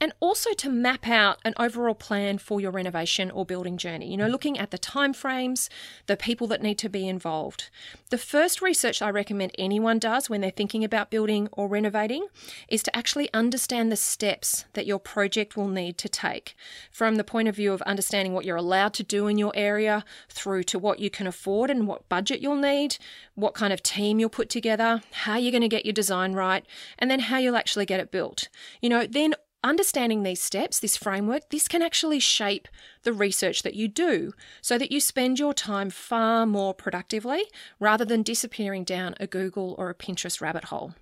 and 0.00 0.12
also 0.20 0.52
to 0.52 0.68
map 0.68 1.08
out 1.08 1.38
an 1.44 1.54
overall 1.58 1.94
plan 1.94 2.38
for 2.38 2.60
your 2.60 2.70
renovation 2.70 3.30
or 3.30 3.44
building 3.44 3.76
journey 3.76 4.10
you 4.10 4.16
know 4.16 4.26
looking 4.26 4.58
at 4.58 4.70
the 4.70 4.78
timeframes 4.78 5.68
the 6.06 6.16
people 6.16 6.46
that 6.46 6.62
need 6.62 6.78
to 6.78 6.88
be 6.88 7.08
involved. 7.08 7.70
The 8.10 8.18
first 8.18 8.62
research 8.62 9.02
i 9.02 9.10
recommend 9.10 9.52
anyone 9.58 9.98
does 9.98 10.30
when 10.30 10.40
they're 10.40 10.50
thinking 10.50 10.84
about 10.84 11.10
building 11.10 11.48
or 11.52 11.68
renovating 11.68 12.26
is 12.68 12.82
to 12.84 12.96
actually 12.96 13.32
understand 13.32 13.90
the 13.90 13.96
steps 13.96 14.64
that 14.74 14.86
your 14.86 14.98
project 14.98 15.56
will 15.56 15.68
need 15.68 15.98
to 15.98 16.08
take. 16.08 16.54
From 16.90 17.16
the 17.16 17.24
point 17.24 17.48
of 17.48 17.56
view 17.56 17.72
of 17.72 17.82
understanding 17.82 18.32
what 18.32 18.44
you're 18.44 18.56
allowed 18.56 18.94
to 18.94 19.02
do 19.02 19.26
in 19.26 19.38
your 19.38 19.52
area 19.54 20.04
through 20.28 20.64
to 20.64 20.78
what 20.78 20.98
you 20.98 21.10
can 21.10 21.26
afford 21.26 21.70
and 21.70 21.86
what 21.86 22.08
budget 22.08 22.40
you'll 22.40 22.56
need 22.56 22.96
what 23.34 23.54
kind 23.54 23.72
of 23.72 23.82
team 23.82 24.18
you'll 24.18 24.28
put 24.30 24.48
together 24.48 25.02
how 25.12 25.36
you're 25.36 25.52
going 25.52 25.60
to 25.60 25.68
get 25.68 25.84
your 25.84 25.92
design 25.92 26.32
right 26.32 26.64
and 26.98 27.10
then 27.10 27.20
how 27.20 27.38
you'll 27.38 27.56
actually 27.56 27.86
get 27.86 28.00
it 28.00 28.10
built. 28.10 28.48
You 28.80 28.88
know 28.88 29.06
then 29.06 29.34
understanding 29.66 30.22
these 30.22 30.40
steps, 30.40 30.78
this 30.78 30.96
framework, 30.96 31.50
this 31.50 31.68
can 31.68 31.82
actually 31.82 32.20
shape 32.20 32.68
the 33.02 33.12
research 33.12 33.62
that 33.62 33.74
you 33.74 33.88
do 33.88 34.32
so 34.60 34.78
that 34.78 34.92
you 34.92 35.00
spend 35.00 35.38
your 35.38 35.52
time 35.52 35.90
far 35.90 36.46
more 36.46 36.72
productively 36.72 37.42
rather 37.80 38.04
than 38.04 38.22
disappearing 38.22 38.84
down 38.84 39.14
a 39.18 39.26
Google 39.26 39.74
or 39.76 39.90
a 39.90 39.94
Pinterest 39.94 40.40
rabbit 40.40 40.64
hole. 40.64 40.94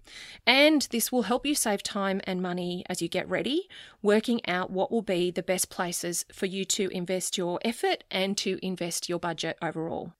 And 0.47 0.83
this 0.90 1.12
will 1.12 1.23
help 1.23 1.47
you 1.47 1.54
save 1.54 1.83
time 1.83 2.21
and 2.25 2.40
money 2.40 2.85
as 2.88 3.02
you 3.02 3.09
get 3.09 3.28
ready, 3.28 3.68
working 4.02 4.44
out 4.49 4.71
what 4.71 4.90
will 4.90 5.02
be 5.02 5.30
the 5.30 5.42
best 5.42 5.71
places 5.71 6.25
for 6.33 6.47
you 6.47 6.64
to 6.64 6.88
invest 6.88 7.37
your 7.37 7.61
effort 7.64 8.04
and 8.11 8.37
to 8.38 8.59
invest 8.62 9.09
your 9.09 9.18
budget 9.18 9.59
overall. 9.61 10.12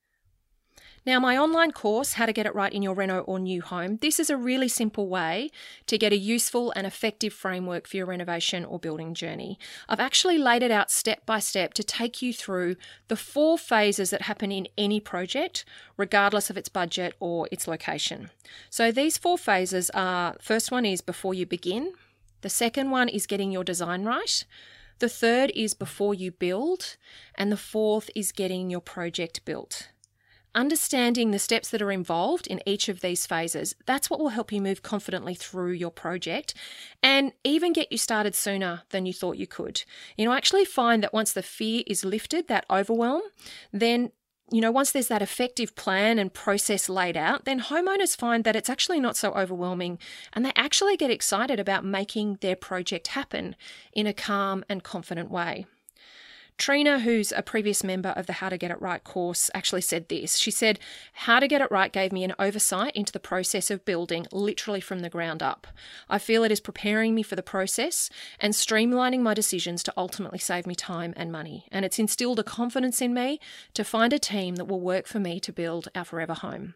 Now, 1.05 1.19
my 1.19 1.37
online 1.37 1.71
course, 1.71 2.13
How 2.13 2.25
to 2.25 2.33
Get 2.33 2.47
It 2.47 2.55
Right 2.55 2.73
in 2.73 2.81
Your 2.81 2.95
Reno 2.95 3.19
or 3.19 3.37
New 3.37 3.61
Home, 3.61 3.97
this 3.97 4.19
is 4.19 4.31
a 4.31 4.37
really 4.37 4.67
simple 4.67 5.07
way 5.07 5.51
to 5.85 5.99
get 5.99 6.11
a 6.11 6.17
useful 6.17 6.73
and 6.75 6.87
effective 6.87 7.31
framework 7.31 7.87
for 7.87 7.97
your 7.97 8.07
renovation 8.07 8.65
or 8.65 8.79
building 8.79 9.13
journey. 9.13 9.59
I've 9.87 9.99
actually 9.99 10.39
laid 10.39 10.63
it 10.63 10.71
out 10.71 10.89
step 10.89 11.23
by 11.23 11.37
step 11.37 11.75
to 11.75 11.83
take 11.83 12.23
you 12.23 12.33
through 12.33 12.77
the 13.07 13.15
four 13.15 13.55
phases 13.59 14.09
that 14.09 14.23
happen 14.23 14.51
in 14.51 14.67
any 14.79 14.99
project, 14.99 15.63
regardless 15.95 16.49
of 16.49 16.57
its 16.57 16.69
budget 16.69 17.13
or 17.19 17.47
its 17.51 17.67
location. 17.67 18.31
So, 18.71 18.91
these 18.91 19.15
four 19.15 19.37
phases 19.37 19.91
are 19.91 20.35
first 20.41 20.71
one 20.71 20.87
is 20.87 21.01
before 21.01 21.35
you 21.35 21.45
begin, 21.45 21.93
the 22.41 22.49
second 22.49 22.89
one 22.89 23.09
is 23.09 23.27
getting 23.27 23.51
your 23.51 23.63
design 23.63 24.05
right. 24.05 24.43
The 24.97 25.09
third 25.09 25.51
is 25.53 25.75
before 25.75 26.15
you 26.15 26.31
build, 26.31 26.95
and 27.35 27.51
the 27.51 27.57
fourth 27.57 28.09
is 28.15 28.31
getting 28.31 28.71
your 28.71 28.81
project 28.81 29.45
built. 29.45 29.89
Understanding 30.55 31.31
the 31.31 31.39
steps 31.39 31.69
that 31.69 31.81
are 31.81 31.91
involved 31.91 32.47
in 32.47 32.61
each 32.65 32.87
of 32.87 33.01
these 33.01 33.27
phases, 33.27 33.75
that's 33.85 34.09
what 34.09 34.21
will 34.21 34.29
help 34.29 34.53
you 34.53 34.61
move 34.61 34.81
confidently 34.81 35.35
through 35.35 35.73
your 35.73 35.91
project 35.91 36.53
and 37.03 37.33
even 37.43 37.73
get 37.73 37.91
you 37.91 37.97
started 37.97 38.33
sooner 38.33 38.83
than 38.91 39.05
you 39.05 39.11
thought 39.11 39.35
you 39.35 39.47
could. 39.47 39.83
You 40.15 40.23
know, 40.23 40.31
I 40.31 40.37
actually 40.37 40.63
find 40.63 41.03
that 41.03 41.13
once 41.13 41.33
the 41.33 41.43
fear 41.43 41.83
is 41.85 42.05
lifted, 42.05 42.47
that 42.47 42.65
overwhelm, 42.69 43.21
then 43.73 44.11
you 44.51 44.61
know, 44.61 44.71
once 44.71 44.91
there's 44.91 45.07
that 45.07 45.23
effective 45.23 45.75
plan 45.75 46.19
and 46.19 46.31
process 46.31 46.87
laid 46.87 47.17
out, 47.17 47.45
then 47.45 47.59
homeowners 47.59 48.15
find 48.15 48.43
that 48.43 48.55
it's 48.55 48.69
actually 48.69 48.99
not 48.99 49.17
so 49.17 49.33
overwhelming 49.33 49.97
and 50.33 50.45
they 50.45 50.51
actually 50.55 50.95
get 50.95 51.09
excited 51.11 51.59
about 51.59 51.83
making 51.83 52.37
their 52.41 52.55
project 52.55 53.07
happen 53.07 53.55
in 53.91 54.05
a 54.07 54.13
calm 54.13 54.63
and 54.69 54.83
confident 54.83 55.31
way. 55.31 55.65
Trina, 56.57 56.99
who's 56.99 57.33
a 57.33 57.41
previous 57.41 57.83
member 57.83 58.09
of 58.09 58.27
the 58.27 58.33
How 58.33 58.47
to 58.47 58.57
Get 58.57 58.71
It 58.71 58.81
Right 58.81 59.03
course, 59.03 59.51
actually 59.53 59.81
said 59.81 60.07
this. 60.07 60.37
She 60.37 60.51
said, 60.51 60.79
How 61.11 61.41
to 61.41 61.49
Get 61.49 61.59
It 61.59 61.69
Right 61.69 61.91
gave 61.91 62.13
me 62.13 62.23
an 62.23 62.33
oversight 62.39 62.95
into 62.95 63.11
the 63.11 63.19
process 63.19 63.69
of 63.69 63.83
building 63.83 64.25
literally 64.31 64.79
from 64.79 64.99
the 64.99 65.09
ground 65.09 65.43
up. 65.43 65.67
I 66.09 66.17
feel 66.17 66.45
it 66.45 66.53
is 66.53 66.61
preparing 66.61 67.13
me 67.13 67.23
for 67.23 67.35
the 67.35 67.43
process 67.43 68.09
and 68.39 68.53
streamlining 68.53 69.19
my 69.19 69.33
decisions 69.33 69.83
to 69.83 69.93
ultimately 69.97 70.39
save 70.39 70.65
me 70.65 70.75
time 70.75 71.13
and 71.17 71.29
money. 71.29 71.67
And 71.73 71.83
it's 71.83 71.99
instilled 71.99 72.39
a 72.39 72.43
confidence 72.43 73.01
in 73.01 73.13
me 73.13 73.41
to 73.73 73.83
find 73.83 74.13
a 74.13 74.19
team 74.19 74.55
that 74.55 74.65
will 74.65 74.79
work 74.79 75.07
for 75.07 75.19
me 75.19 75.41
to 75.41 75.51
build 75.51 75.89
our 75.93 76.05
forever 76.05 76.33
home. 76.33 76.75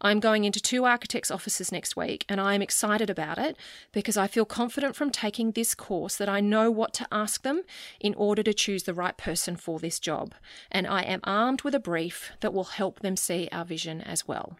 I'm 0.00 0.20
going 0.20 0.44
into 0.44 0.60
two 0.60 0.86
architects' 0.86 1.30
offices 1.30 1.70
next 1.70 1.96
week, 1.96 2.24
and 2.30 2.40
I 2.40 2.54
am 2.54 2.62
excited 2.62 3.10
about 3.10 3.36
it 3.36 3.58
because 3.92 4.16
I 4.16 4.26
feel 4.26 4.46
confident 4.46 4.96
from 4.96 5.10
taking 5.10 5.50
this 5.50 5.74
course 5.74 6.16
that 6.16 6.30
I 6.30 6.40
know 6.40 6.70
what 6.70 6.94
to 6.94 7.06
ask 7.12 7.42
them 7.42 7.62
in 8.00 8.14
order 8.14 8.42
to 8.42 8.54
choose 8.54 8.84
the 8.84 8.94
right 8.94 9.17
person 9.18 9.56
for 9.56 9.78
this 9.78 9.98
job, 9.98 10.34
and 10.70 10.86
I 10.86 11.02
am 11.02 11.20
armed 11.24 11.62
with 11.62 11.74
a 11.74 11.80
brief 11.80 12.32
that 12.40 12.54
will 12.54 12.64
help 12.64 13.00
them 13.00 13.16
see 13.16 13.48
our 13.52 13.66
vision 13.66 14.00
as 14.00 14.26
well. 14.26 14.56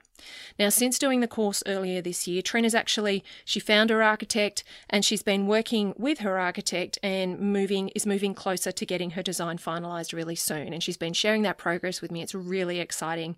Now, 0.58 0.68
since 0.68 0.98
doing 0.98 1.20
the 1.20 1.28
course 1.28 1.62
earlier 1.66 2.02
this 2.02 2.26
year, 2.26 2.42
Trina's 2.42 2.74
actually 2.74 3.24
she 3.44 3.60
found 3.60 3.90
her 3.90 4.02
architect 4.02 4.64
and 4.90 5.04
she's 5.04 5.22
been 5.22 5.46
working 5.46 5.94
with 5.96 6.18
her 6.18 6.38
architect 6.38 6.98
and 7.02 7.38
moving 7.38 7.88
is 7.90 8.06
moving 8.06 8.34
closer 8.34 8.72
to 8.72 8.86
getting 8.86 9.10
her 9.10 9.22
design 9.22 9.58
finalized 9.58 10.12
really 10.12 10.34
soon. 10.34 10.72
And 10.72 10.82
she's 10.82 10.96
been 10.96 11.12
sharing 11.12 11.42
that 11.42 11.58
progress 11.58 12.02
with 12.02 12.10
me. 12.10 12.22
It's 12.22 12.34
really 12.34 12.80
exciting 12.80 13.36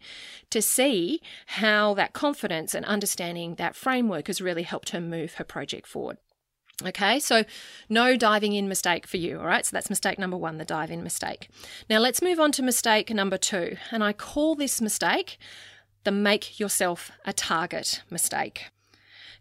to 0.51 0.63
see 0.63 1.21
how 1.47 1.95
that 1.95 2.13
confidence 2.13 2.75
and 2.75 2.87
understanding 2.87 3.57
that 3.57 3.77
framework 3.77 4.29
has 4.29 4.41
really 4.41 4.63
helped 4.63 4.91
her 4.91 5.01
move 5.01 5.35
her 5.35 5.45
project 5.45 5.87
forward. 5.87 6.17
Okay, 6.85 7.21
so 7.21 7.45
no 7.89 8.17
diving 8.17 8.53
in 8.55 8.69
mistake 8.69 9.07
for 9.07 9.17
you. 9.17 9.39
All 9.39 9.47
right, 9.47 9.65
so 9.65 9.71
that's 9.73 9.91
mistake 9.91 10.19
number 10.19 10.37
one, 10.37 10.59
the 10.59 10.65
dive 10.65 10.91
in 10.91 11.03
mistake. 11.03 11.49
Now 11.89 11.99
let's 11.99 12.23
move 12.23 12.41
on 12.41 12.53
to 12.53 12.63
mistake 12.63 13.11
number 13.11 13.37
two. 13.37 13.77
And 13.91 14.03
I 14.03 14.13
call 14.13 14.55
this 14.55 14.81
mistake 14.81 15.39
the 16.05 16.13
make 16.13 16.59
yourself 16.59 17.11
a 17.25 17.33
target 17.33 18.03
mistake. 18.11 18.71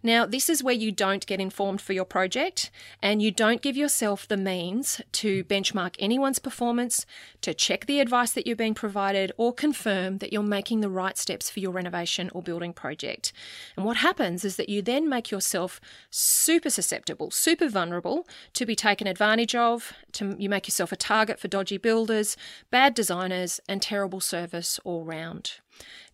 Now, 0.01 0.25
this 0.25 0.49
is 0.49 0.63
where 0.63 0.73
you 0.73 0.91
don't 0.93 1.25
get 1.25 1.41
informed 1.41 1.81
for 1.81 1.91
your 1.91 2.05
project 2.05 2.71
and 3.01 3.21
you 3.21 3.31
don't 3.31 3.61
give 3.61 3.75
yourself 3.75 4.27
the 4.27 4.37
means 4.37 5.01
to 5.13 5.43
benchmark 5.43 5.95
anyone's 5.99 6.39
performance, 6.39 7.05
to 7.41 7.53
check 7.53 7.85
the 7.85 7.99
advice 7.99 8.31
that 8.31 8.47
you're 8.47 8.55
being 8.55 8.73
provided, 8.73 9.33
or 9.35 9.53
confirm 9.53 10.19
that 10.19 10.31
you're 10.31 10.41
making 10.41 10.79
the 10.79 10.89
right 10.89 11.17
steps 11.17 11.49
for 11.49 11.59
your 11.59 11.71
renovation 11.71 12.29
or 12.33 12.41
building 12.41 12.71
project. 12.71 13.33
And 13.75 13.85
what 13.85 13.97
happens 13.97 14.45
is 14.45 14.55
that 14.55 14.69
you 14.69 14.81
then 14.81 15.09
make 15.09 15.31
yourself 15.31 15.81
super 16.09 16.69
susceptible, 16.69 17.29
super 17.29 17.67
vulnerable 17.67 18.25
to 18.53 18.65
be 18.65 18.75
taken 18.75 19.05
advantage 19.05 19.53
of, 19.53 19.91
to, 20.13 20.35
you 20.39 20.47
make 20.47 20.67
yourself 20.67 20.93
a 20.93 20.95
target 20.95 21.39
for 21.39 21.49
dodgy 21.49 21.77
builders, 21.77 22.37
bad 22.71 22.93
designers, 22.93 23.59
and 23.67 23.81
terrible 23.81 24.21
service 24.21 24.79
all 24.85 25.03
round. 25.03 25.59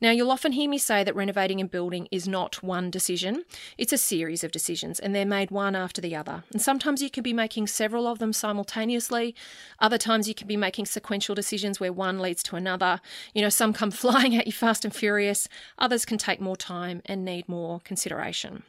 Now, 0.01 0.11
you'll 0.11 0.31
often 0.31 0.51
hear 0.51 0.69
me 0.69 0.77
say 0.77 1.03
that 1.03 1.15
renovating 1.15 1.59
and 1.59 1.71
building 1.71 2.07
is 2.11 2.27
not 2.27 2.61
one 2.61 2.91
decision, 2.91 3.43
it's 3.77 3.93
a 3.93 3.97
series 3.97 4.43
of 4.43 4.51
decisions, 4.51 4.99
and 4.99 5.15
they're 5.15 5.25
made 5.25 5.51
one 5.51 5.75
after 5.75 6.01
the 6.01 6.15
other. 6.15 6.43
And 6.51 6.61
sometimes 6.61 7.01
you 7.01 7.09
can 7.09 7.23
be 7.23 7.33
making 7.33 7.67
several 7.67 8.07
of 8.07 8.19
them 8.19 8.33
simultaneously, 8.33 9.35
other 9.79 9.97
times 9.97 10.27
you 10.27 10.35
can 10.35 10.47
be 10.47 10.57
making 10.57 10.85
sequential 10.85 11.35
decisions 11.35 11.79
where 11.79 11.93
one 11.93 12.19
leads 12.19 12.43
to 12.43 12.55
another. 12.55 12.99
You 13.33 13.41
know, 13.41 13.49
some 13.49 13.73
come 13.73 13.91
flying 14.05 14.35
at 14.35 14.47
you 14.47 14.53
fast 14.53 14.85
and 14.85 14.93
furious, 14.93 15.47
others 15.77 16.05
can 16.05 16.17
take 16.17 16.41
more 16.41 16.57
time 16.57 17.01
and 17.05 17.23
need 17.23 17.47
more 17.47 17.79
consideration. 17.79 18.63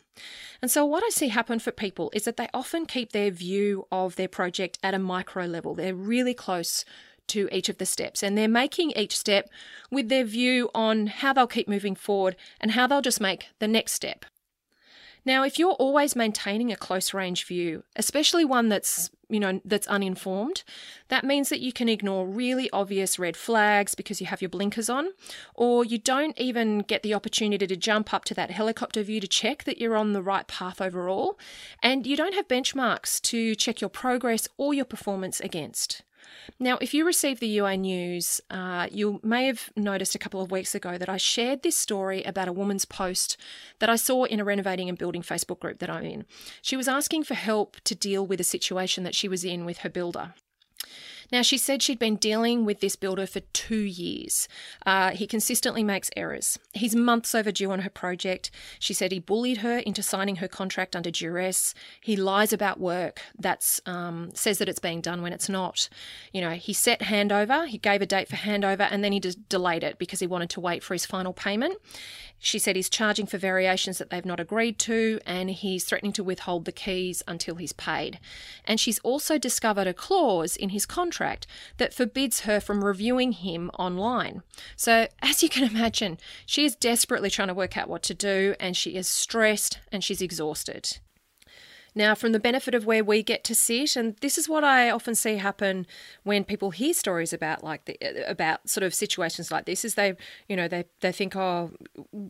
And 0.62 0.70
so, 0.70 0.84
what 0.84 1.04
I 1.04 1.10
see 1.10 1.28
happen 1.28 1.58
for 1.58 1.72
people 1.72 2.10
is 2.14 2.24
that 2.24 2.36
they 2.36 2.48
often 2.54 2.86
keep 2.86 3.12
their 3.12 3.30
view 3.30 3.86
of 3.92 4.16
their 4.16 4.28
project 4.28 4.78
at 4.82 4.94
a 4.94 4.98
micro 4.98 5.44
level. 5.44 5.74
They're 5.74 5.94
really 5.94 6.34
close 6.34 6.84
to 7.28 7.48
each 7.52 7.68
of 7.68 7.78
the 7.78 7.86
steps. 7.86 8.22
And 8.22 8.36
they're 8.36 8.48
making 8.48 8.92
each 8.92 9.16
step 9.16 9.48
with 9.90 10.08
their 10.08 10.24
view 10.24 10.70
on 10.74 11.06
how 11.08 11.32
they'll 11.32 11.46
keep 11.46 11.68
moving 11.68 11.94
forward 11.94 12.36
and 12.60 12.72
how 12.72 12.86
they'll 12.86 13.00
just 13.00 13.20
make 13.20 13.48
the 13.58 13.68
next 13.68 13.92
step. 13.92 14.24
Now, 15.26 15.42
if 15.42 15.58
you're 15.58 15.72
always 15.72 16.14
maintaining 16.14 16.70
a 16.70 16.76
close 16.76 17.12
range 17.12 17.46
view, 17.46 17.82
especially 17.96 18.44
one 18.44 18.68
that's, 18.68 19.10
you 19.28 19.40
know, 19.40 19.60
that's 19.64 19.88
uninformed, 19.88 20.62
that 21.08 21.24
means 21.24 21.48
that 21.48 21.58
you 21.58 21.72
can 21.72 21.88
ignore 21.88 22.28
really 22.28 22.70
obvious 22.70 23.18
red 23.18 23.36
flags 23.36 23.96
because 23.96 24.20
you 24.20 24.28
have 24.28 24.40
your 24.40 24.48
blinkers 24.48 24.88
on, 24.88 25.08
or 25.56 25.84
you 25.84 25.98
don't 25.98 26.38
even 26.38 26.78
get 26.78 27.02
the 27.02 27.12
opportunity 27.12 27.66
to 27.66 27.74
jump 27.74 28.14
up 28.14 28.24
to 28.26 28.34
that 28.34 28.52
helicopter 28.52 29.02
view 29.02 29.18
to 29.18 29.26
check 29.26 29.64
that 29.64 29.78
you're 29.78 29.96
on 29.96 30.12
the 30.12 30.22
right 30.22 30.46
path 30.46 30.80
overall, 30.80 31.36
and 31.82 32.06
you 32.06 32.16
don't 32.16 32.34
have 32.34 32.46
benchmarks 32.46 33.20
to 33.22 33.56
check 33.56 33.80
your 33.80 33.90
progress 33.90 34.46
or 34.56 34.74
your 34.74 34.84
performance 34.84 35.40
against. 35.40 36.02
Now, 36.58 36.78
if 36.80 36.94
you 36.94 37.04
received 37.04 37.40
the 37.40 37.48
UA 37.48 37.76
news, 37.76 38.40
uh, 38.50 38.88
you 38.90 39.20
may 39.22 39.46
have 39.46 39.70
noticed 39.76 40.14
a 40.14 40.18
couple 40.18 40.40
of 40.40 40.50
weeks 40.50 40.74
ago 40.74 40.98
that 40.98 41.08
I 41.08 41.16
shared 41.16 41.62
this 41.62 41.76
story 41.76 42.22
about 42.22 42.48
a 42.48 42.52
woman's 42.52 42.84
post 42.84 43.36
that 43.78 43.90
I 43.90 43.96
saw 43.96 44.24
in 44.24 44.40
a 44.40 44.44
renovating 44.44 44.88
and 44.88 44.98
building 44.98 45.22
Facebook 45.22 45.60
group 45.60 45.78
that 45.78 45.90
I'm 45.90 46.04
in. 46.04 46.24
She 46.62 46.76
was 46.76 46.88
asking 46.88 47.24
for 47.24 47.34
help 47.34 47.76
to 47.84 47.94
deal 47.94 48.26
with 48.26 48.40
a 48.40 48.44
situation 48.44 49.04
that 49.04 49.14
she 49.14 49.28
was 49.28 49.44
in 49.44 49.64
with 49.64 49.78
her 49.78 49.90
builder. 49.90 50.34
Now, 51.32 51.42
she 51.42 51.58
said 51.58 51.82
she'd 51.82 51.98
been 51.98 52.16
dealing 52.16 52.64
with 52.64 52.80
this 52.80 52.96
builder 52.96 53.26
for 53.26 53.40
two 53.52 53.76
years. 53.76 54.48
Uh, 54.84 55.10
he 55.10 55.26
consistently 55.26 55.82
makes 55.82 56.10
errors. 56.16 56.58
He's 56.72 56.94
months 56.94 57.34
overdue 57.34 57.70
on 57.72 57.80
her 57.80 57.90
project. 57.90 58.50
She 58.78 58.94
said 58.94 59.12
he 59.12 59.18
bullied 59.18 59.58
her 59.58 59.78
into 59.78 60.02
signing 60.02 60.36
her 60.36 60.48
contract 60.48 60.94
under 60.94 61.10
duress. 61.10 61.74
He 62.00 62.16
lies 62.16 62.52
about 62.52 62.80
work. 62.80 63.22
That's 63.38 63.80
um, 63.86 64.30
says 64.34 64.58
that 64.58 64.68
it's 64.68 64.78
being 64.78 65.00
done 65.00 65.22
when 65.22 65.32
it's 65.32 65.48
not. 65.48 65.88
You 66.32 66.40
know, 66.40 66.50
he 66.50 66.72
set 66.72 67.00
handover. 67.00 67.66
He 67.66 67.78
gave 67.78 68.02
a 68.02 68.06
date 68.06 68.28
for 68.28 68.36
handover, 68.36 68.86
and 68.90 69.02
then 69.02 69.12
he 69.12 69.20
just 69.20 69.48
delayed 69.48 69.82
it 69.82 69.98
because 69.98 70.20
he 70.20 70.26
wanted 70.26 70.50
to 70.50 70.60
wait 70.60 70.82
for 70.82 70.94
his 70.94 71.06
final 71.06 71.32
payment. 71.32 71.76
She 72.38 72.58
said 72.58 72.76
he's 72.76 72.90
charging 72.90 73.26
for 73.26 73.38
variations 73.38 73.98
that 73.98 74.10
they've 74.10 74.24
not 74.24 74.40
agreed 74.40 74.78
to, 74.80 75.20
and 75.24 75.50
he's 75.50 75.84
threatening 75.84 76.12
to 76.12 76.24
withhold 76.24 76.64
the 76.64 76.72
keys 76.72 77.22
until 77.26 77.56
he's 77.56 77.72
paid. 77.72 78.20
And 78.64 78.78
she's 78.78 78.98
also 79.00 79.38
discovered 79.38 79.86
a 79.86 79.94
clause 79.94 80.56
in 80.56 80.68
his 80.68 80.86
contract 81.16 81.46
that 81.78 81.94
forbids 81.94 82.40
her 82.40 82.60
from 82.60 82.84
reviewing 82.84 83.32
him 83.32 83.70
online. 83.78 84.42
So, 84.76 85.08
as 85.22 85.42
you 85.42 85.48
can 85.48 85.64
imagine, 85.64 86.18
she 86.44 86.64
is 86.64 86.76
desperately 86.76 87.30
trying 87.30 87.48
to 87.48 87.54
work 87.54 87.76
out 87.76 87.88
what 87.88 88.02
to 88.04 88.14
do, 88.14 88.54
and 88.60 88.76
she 88.76 88.96
is 88.96 89.08
stressed 89.08 89.78
and 89.90 90.04
she's 90.04 90.22
exhausted. 90.22 90.98
Now, 91.96 92.14
from 92.14 92.32
the 92.32 92.38
benefit 92.38 92.74
of 92.74 92.84
where 92.84 93.02
we 93.02 93.22
get 93.22 93.42
to 93.44 93.54
sit, 93.54 93.96
and 93.96 94.16
this 94.18 94.36
is 94.36 94.50
what 94.50 94.62
I 94.62 94.90
often 94.90 95.14
see 95.14 95.36
happen 95.36 95.86
when 96.24 96.44
people 96.44 96.70
hear 96.70 96.92
stories 96.92 97.32
about 97.32 97.64
like 97.64 97.86
the, 97.86 97.96
uh, 98.02 98.30
about 98.30 98.68
sort 98.68 98.84
of 98.84 98.94
situations 98.94 99.50
like 99.50 99.64
this, 99.64 99.82
is 99.82 99.94
they, 99.94 100.14
you 100.46 100.56
know, 100.56 100.68
they 100.68 100.84
they 101.00 101.10
think, 101.10 101.34
oh, 101.34 101.72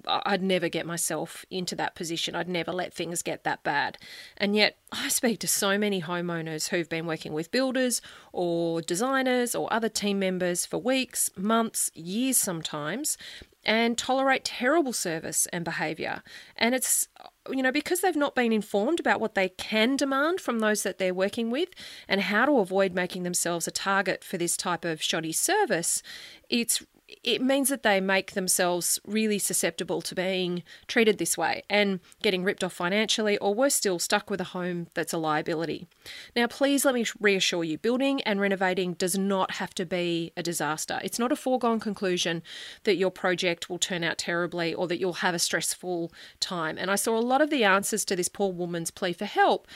I'd 0.07 0.43
never 0.43 0.69
get 0.69 0.87
myself 0.87 1.45
into 1.51 1.75
that 1.75 1.97
position. 1.97 2.37
I'd 2.37 2.49
never 2.49 2.71
let 2.71 2.95
things 2.95 3.23
get 3.23 3.43
that 3.43 3.65
bad. 3.65 3.99
And 4.37 4.55
yet, 4.55 4.79
I 4.93 5.09
speak 5.09 5.41
to 5.41 5.49
so 5.49 5.77
many 5.77 6.01
homeowners 6.01 6.69
who've 6.69 6.89
been 6.89 7.07
working 7.07 7.33
with 7.33 7.51
builders 7.51 8.01
or 8.33 8.81
designers 8.81 9.57
or 9.57 9.73
other 9.73 9.89
team 9.89 10.21
members 10.21 10.65
for 10.65 10.79
weeks, 10.79 11.29
months, 11.37 11.91
years 11.93 12.37
sometimes, 12.37 13.19
and 13.67 13.99
tolerate 13.99 14.45
terrible 14.45 14.93
service 14.93 15.47
and 15.53 15.65
behaviour. 15.65 16.23
And 16.57 16.75
it's, 16.75 17.09
you 17.51 17.63
know, 17.63 17.73
because 17.73 18.01
they've 18.01 18.17
not 18.17 18.37
been 18.37 18.53
informed 18.53 19.01
about 19.01 19.21
what 19.21 19.35
they 19.35 19.51
can 19.51 19.97
demand 19.97 20.41
from 20.41 20.61
those 20.61 20.85
that 20.85 20.99
they're 20.99 21.13
working 21.13 21.51
with 21.51 21.71
and 22.09 22.23
how 22.23 22.47
to 22.47 22.59
avoid 22.61 22.95
making 22.95 23.25
themselves 23.25 23.67
a 23.67 23.73
target 23.73 24.23
for 24.23 24.39
this 24.39 24.57
type 24.57 24.85
of 24.85 25.03
shoddy 25.03 25.33
service, 25.33 26.03
it's 26.49 26.83
it 27.09 27.41
means 27.41 27.69
that 27.69 27.83
they 27.83 28.01
make 28.01 28.33
themselves 28.33 28.99
really 29.07 29.39
susceptible 29.39 30.03
to 30.03 30.15
being 30.15 30.63
treated 30.89 31.19
this 31.19 31.39
way 31.39 31.63
and 31.71 32.01
getting 32.23 32.43
ripped 32.43 32.65
off 32.65 32.73
financially, 32.73 33.39
or 33.39 33.55
worse 33.55 33.75
still, 33.75 33.99
stuck 33.99 34.29
with 34.29 34.41
a 34.41 34.45
home 34.45 34.89
that's 34.95 35.13
a 35.13 35.19
liability. 35.19 35.87
Now, 36.35 36.47
please 36.49 36.85
let 36.85 36.95
me 36.95 37.05
reassure 37.21 37.63
you 37.63 37.79
building 37.79 38.21
and 38.23 38.41
renovating 38.41 38.95
does 38.95 39.17
not 39.17 39.53
have 39.53 39.75
to 39.75 39.87
be 39.87 40.33
a 40.37 40.43
disaster. 40.43 41.01
It's 41.05 41.19
not 41.19 41.31
a 41.31 41.37
foregone 41.37 41.79
conclusion 41.79 42.43
that 42.85 42.97
your 42.97 43.11
project 43.11 43.71
will 43.71 43.79
turn 43.79 44.03
out 44.03 44.19
terribly 44.19 44.75
or 44.75 44.89
that 44.89 44.99
you'll 44.99 45.15
have 45.15 45.35
a 45.35 45.39
stressful 45.39 46.13
time. 46.41 46.77
And 46.77 46.91
I 46.91 46.97
saw 46.97 47.17
a 47.17 47.21
lot 47.21 47.41
of 47.41 47.51
the 47.51 47.65
answers 47.65 48.05
to 48.07 48.17
this 48.17 48.29
poor 48.29 48.53
woman's 48.53 48.91
plea 48.91 49.13
for 49.13 49.27
help 49.27 49.69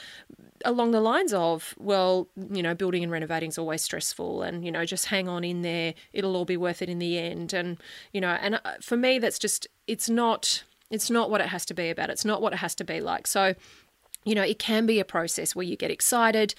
along 0.64 0.90
the 0.90 1.00
lines 1.00 1.32
of, 1.32 1.75
well, 1.78 2.28
you 2.50 2.62
know, 2.62 2.75
building 2.75 3.02
and 3.02 3.10
renovating 3.10 3.49
is 3.49 3.58
always 3.58 3.82
stressful 3.82 4.42
and, 4.42 4.64
you 4.64 4.70
know, 4.70 4.84
just 4.84 5.06
hang 5.06 5.28
on 5.28 5.44
in 5.44 5.62
there. 5.62 5.94
It'll 6.12 6.37
all 6.37 6.44
be 6.44 6.56
worth 6.56 6.82
it 6.82 6.88
in 6.88 6.99
the 6.99 7.18
end. 7.18 7.19
And, 7.28 7.78
you 8.12 8.20
know, 8.20 8.36
and 8.40 8.56
uh, 8.56 8.74
for 8.80 8.96
me, 8.96 9.18
that's 9.18 9.38
just, 9.38 9.66
it's 9.86 10.08
not, 10.08 10.64
it's 10.90 11.10
not 11.10 11.30
what 11.30 11.40
it 11.40 11.48
has 11.48 11.64
to 11.66 11.74
be 11.74 11.90
about. 11.90 12.10
It's 12.10 12.24
not 12.24 12.42
what 12.42 12.52
it 12.52 12.58
has 12.58 12.74
to 12.76 12.84
be 12.84 13.00
like. 13.00 13.26
So, 13.26 13.54
you 14.24 14.34
know 14.34 14.42
it 14.42 14.58
can 14.58 14.86
be 14.86 15.00
a 15.00 15.04
process 15.04 15.56
where 15.56 15.64
you 15.64 15.76
get 15.76 15.90
excited 15.90 16.54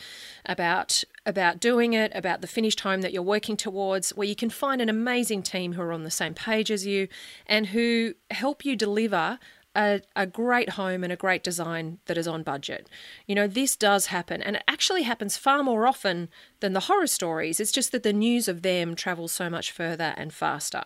about 0.46 1.04
about 1.26 1.60
doing 1.60 1.94
it 1.94 2.12
about 2.16 2.42
the 2.42 2.48
finished 2.48 2.80
home 2.80 3.02
that 3.02 3.14
you're 3.14 3.22
working 3.22 3.56
towards 3.56 4.10
where 4.12 4.28
you 4.28 4.36
can 4.36 4.50
find 4.50 4.82
an 4.82 4.90
amazing 4.90 5.44
team 5.44 5.74
who 5.74 5.82
are 5.82 5.94
on 5.94 6.04
the 6.04 6.12
same 6.12 6.34
page 6.34 6.72
as 6.72 6.86
you 6.86 7.08
and 7.46 7.68
who 7.68 8.16
help 8.32 8.66
you 8.66 8.76
deliver 8.76 9.38
a, 9.76 10.02
a 10.16 10.26
great 10.26 10.72
home 10.72 11.04
and 11.04 11.14
a 11.14 11.18
great 11.18 11.44
design 11.44 12.00
that 12.06 12.18
is 12.18 12.28
on 12.28 12.44
budget. 12.44 12.90
You 13.26 13.36
know, 13.36 13.48
this 13.48 13.76
does 13.76 14.08
happen, 14.08 14.42
and 14.42 14.58
it 14.58 14.64
actually 14.68 15.04
happens 15.04 15.38
far 15.38 15.64
more 15.64 15.88
often 15.88 16.30
than 16.60 16.74
the 16.74 16.82
horror 16.82 17.08
stories. 17.08 17.60
It's 17.60 17.72
just 17.72 17.92
that 17.92 18.04
the 18.04 18.14
news 18.14 18.48
of 18.48 18.62
them 18.62 18.96
travels 18.96 19.32
so 19.32 19.50
much 19.50 19.72
further 19.72 20.14
and 20.18 20.34
faster. 20.34 20.84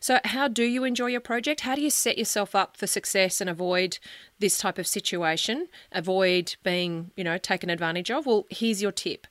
So, 0.00 0.18
how 0.24 0.48
do 0.48 0.64
you 0.64 0.84
enjoy 0.84 1.06
your 1.06 1.20
project? 1.20 1.60
How 1.60 1.74
do 1.74 1.82
you 1.82 1.90
set 1.90 2.18
yourself 2.18 2.54
up 2.54 2.76
for 2.76 2.86
success 2.86 3.40
and 3.40 3.48
avoid 3.48 3.98
this 4.38 4.58
type 4.58 4.78
of 4.78 4.86
situation? 4.86 5.68
Avoid 5.92 6.56
being, 6.62 7.12
you 7.16 7.24
know, 7.24 7.38
taken 7.38 7.70
advantage 7.70 8.10
of? 8.10 8.26
Well, 8.26 8.46
here's 8.50 8.82
your 8.82 8.92
tip 8.92 9.26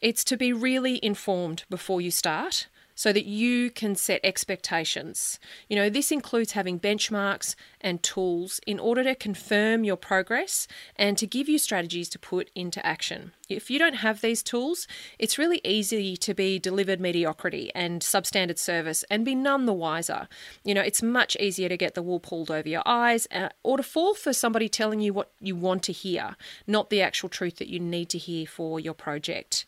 it's 0.00 0.24
to 0.24 0.36
be 0.36 0.52
really 0.52 1.02
informed 1.02 1.64
before 1.70 2.00
you 2.00 2.10
start 2.10 2.66
so 2.96 3.12
that 3.12 3.26
you 3.26 3.70
can 3.70 3.94
set 3.94 4.20
expectations. 4.24 5.38
You 5.68 5.76
know, 5.76 5.88
this 5.88 6.10
includes 6.10 6.52
having 6.52 6.80
benchmarks 6.80 7.54
and 7.80 8.02
tools 8.02 8.58
in 8.66 8.80
order 8.80 9.04
to 9.04 9.14
confirm 9.14 9.84
your 9.84 9.96
progress 9.96 10.66
and 10.96 11.16
to 11.18 11.26
give 11.26 11.48
you 11.48 11.58
strategies 11.58 12.08
to 12.08 12.18
put 12.18 12.50
into 12.54 12.84
action. 12.84 13.32
If 13.48 13.70
you 13.70 13.78
don't 13.78 13.96
have 13.96 14.22
these 14.22 14.42
tools, 14.42 14.88
it's 15.18 15.38
really 15.38 15.60
easy 15.62 16.16
to 16.16 16.34
be 16.34 16.58
delivered 16.58 17.00
mediocrity 17.00 17.70
and 17.74 18.00
substandard 18.00 18.58
service 18.58 19.04
and 19.10 19.24
be 19.24 19.34
none 19.34 19.66
the 19.66 19.72
wiser. 19.72 20.26
You 20.64 20.74
know, 20.74 20.80
it's 20.80 21.02
much 21.02 21.36
easier 21.36 21.68
to 21.68 21.76
get 21.76 21.94
the 21.94 22.02
wool 22.02 22.18
pulled 22.18 22.50
over 22.50 22.68
your 22.68 22.82
eyes 22.86 23.28
uh, 23.30 23.50
or 23.62 23.76
to 23.76 23.82
fall 23.82 24.14
for 24.14 24.32
somebody 24.32 24.68
telling 24.68 25.00
you 25.00 25.12
what 25.12 25.30
you 25.38 25.54
want 25.54 25.82
to 25.84 25.92
hear, 25.92 26.34
not 26.66 26.88
the 26.88 27.02
actual 27.02 27.28
truth 27.28 27.56
that 27.56 27.68
you 27.68 27.78
need 27.78 28.08
to 28.08 28.18
hear 28.18 28.46
for 28.46 28.80
your 28.80 28.94
project 28.94 29.66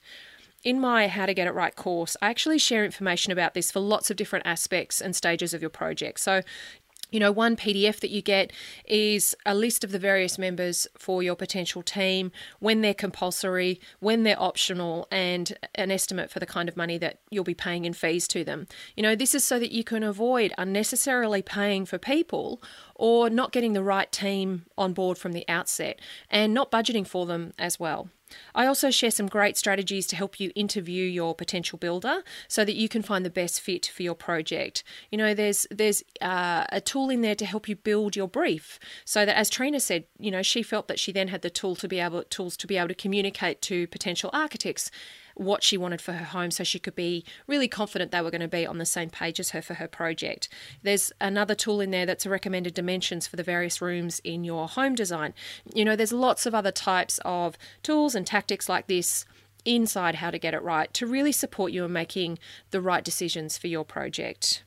in 0.64 0.80
my 0.80 1.08
How 1.08 1.26
to 1.26 1.34
Get 1.34 1.46
It 1.46 1.54
Right 1.54 1.74
course, 1.74 2.16
I 2.20 2.28
actually 2.30 2.58
share 2.58 2.84
information 2.84 3.32
about 3.32 3.54
this 3.54 3.70
for 3.70 3.80
lots 3.80 4.10
of 4.10 4.16
different 4.16 4.46
aspects 4.46 5.00
and 5.00 5.14
stages 5.14 5.54
of 5.54 5.60
your 5.60 5.70
project. 5.70 6.20
So, 6.20 6.42
you 7.10 7.20
know, 7.20 7.32
one 7.32 7.56
PDF 7.56 8.00
that 8.00 8.10
you 8.10 8.20
get 8.20 8.52
is 8.84 9.34
a 9.46 9.54
list 9.54 9.82
of 9.82 9.92
the 9.92 9.98
various 9.98 10.36
members 10.36 10.86
for 10.98 11.22
your 11.22 11.36
potential 11.36 11.82
team, 11.82 12.30
when 12.58 12.82
they're 12.82 12.92
compulsory, 12.92 13.80
when 14.00 14.24
they're 14.24 14.40
optional, 14.40 15.08
and 15.10 15.56
an 15.74 15.90
estimate 15.90 16.30
for 16.30 16.38
the 16.38 16.44
kind 16.44 16.68
of 16.68 16.76
money 16.76 16.98
that 16.98 17.20
you'll 17.30 17.44
be 17.44 17.54
paying 17.54 17.86
in 17.86 17.94
fees 17.94 18.28
to 18.28 18.44
them. 18.44 18.66
You 18.94 19.02
know, 19.02 19.14
this 19.14 19.34
is 19.34 19.44
so 19.44 19.58
that 19.58 19.72
you 19.72 19.84
can 19.84 20.02
avoid 20.02 20.52
unnecessarily 20.58 21.40
paying 21.40 21.86
for 21.86 21.96
people 21.96 22.62
or 22.94 23.30
not 23.30 23.52
getting 23.52 23.72
the 23.72 23.82
right 23.82 24.12
team 24.12 24.66
on 24.76 24.92
board 24.92 25.16
from 25.16 25.32
the 25.32 25.46
outset 25.48 25.98
and 26.30 26.52
not 26.52 26.70
budgeting 26.70 27.06
for 27.06 27.24
them 27.24 27.54
as 27.58 27.80
well. 27.80 28.10
I 28.54 28.66
also 28.66 28.90
share 28.90 29.10
some 29.10 29.26
great 29.26 29.56
strategies 29.56 30.06
to 30.08 30.16
help 30.16 30.40
you 30.40 30.50
interview 30.54 31.04
your 31.04 31.34
potential 31.34 31.78
builder 31.78 32.22
so 32.48 32.64
that 32.64 32.74
you 32.74 32.88
can 32.88 33.02
find 33.02 33.24
the 33.24 33.30
best 33.30 33.60
fit 33.60 33.86
for 33.86 34.02
your 34.02 34.14
project. 34.14 34.82
You 35.10 35.18
know, 35.18 35.34
there's 35.34 35.66
there's 35.70 36.02
uh, 36.20 36.64
a 36.70 36.80
tool 36.80 37.10
in 37.10 37.20
there 37.20 37.34
to 37.34 37.46
help 37.46 37.68
you 37.68 37.76
build 37.76 38.16
your 38.16 38.28
brief, 38.28 38.78
so 39.04 39.24
that 39.24 39.36
as 39.36 39.50
Trina 39.50 39.80
said, 39.80 40.04
you 40.18 40.30
know, 40.30 40.42
she 40.42 40.62
felt 40.62 40.88
that 40.88 40.98
she 40.98 41.12
then 41.12 41.28
had 41.28 41.42
the 41.42 41.50
tool 41.50 41.76
to 41.76 41.88
be 41.88 42.00
able 42.00 42.22
tools 42.24 42.56
to 42.58 42.66
be 42.66 42.76
able 42.76 42.88
to 42.88 42.94
communicate 42.94 43.62
to 43.62 43.86
potential 43.86 44.30
architects 44.32 44.90
what 45.38 45.62
she 45.62 45.76
wanted 45.76 46.00
for 46.00 46.12
her 46.12 46.24
home 46.24 46.50
so 46.50 46.64
she 46.64 46.78
could 46.78 46.94
be 46.94 47.24
really 47.46 47.68
confident 47.68 48.10
they 48.10 48.20
were 48.20 48.30
going 48.30 48.40
to 48.40 48.48
be 48.48 48.66
on 48.66 48.78
the 48.78 48.86
same 48.86 49.08
page 49.08 49.38
as 49.38 49.50
her 49.50 49.62
for 49.62 49.74
her 49.74 49.88
project. 49.88 50.48
There's 50.82 51.12
another 51.20 51.54
tool 51.54 51.80
in 51.80 51.90
there 51.90 52.06
that's 52.06 52.26
a 52.26 52.30
recommended 52.30 52.74
dimensions 52.74 53.26
for 53.26 53.36
the 53.36 53.42
various 53.42 53.80
rooms 53.80 54.20
in 54.24 54.44
your 54.44 54.68
home 54.68 54.94
design. 54.94 55.34
You 55.72 55.84
know, 55.84 55.96
there's 55.96 56.12
lots 56.12 56.46
of 56.46 56.54
other 56.54 56.72
types 56.72 57.20
of 57.24 57.56
tools 57.82 58.14
and 58.14 58.26
tactics 58.26 58.68
like 58.68 58.86
this 58.88 59.24
inside 59.64 60.16
how 60.16 60.30
to 60.30 60.38
get 60.38 60.54
it 60.54 60.62
right 60.62 60.92
to 60.94 61.06
really 61.06 61.32
support 61.32 61.72
you 61.72 61.84
in 61.84 61.92
making 61.92 62.38
the 62.70 62.80
right 62.80 63.04
decisions 63.04 63.58
for 63.58 63.66
your 63.66 63.84
project 63.84 64.62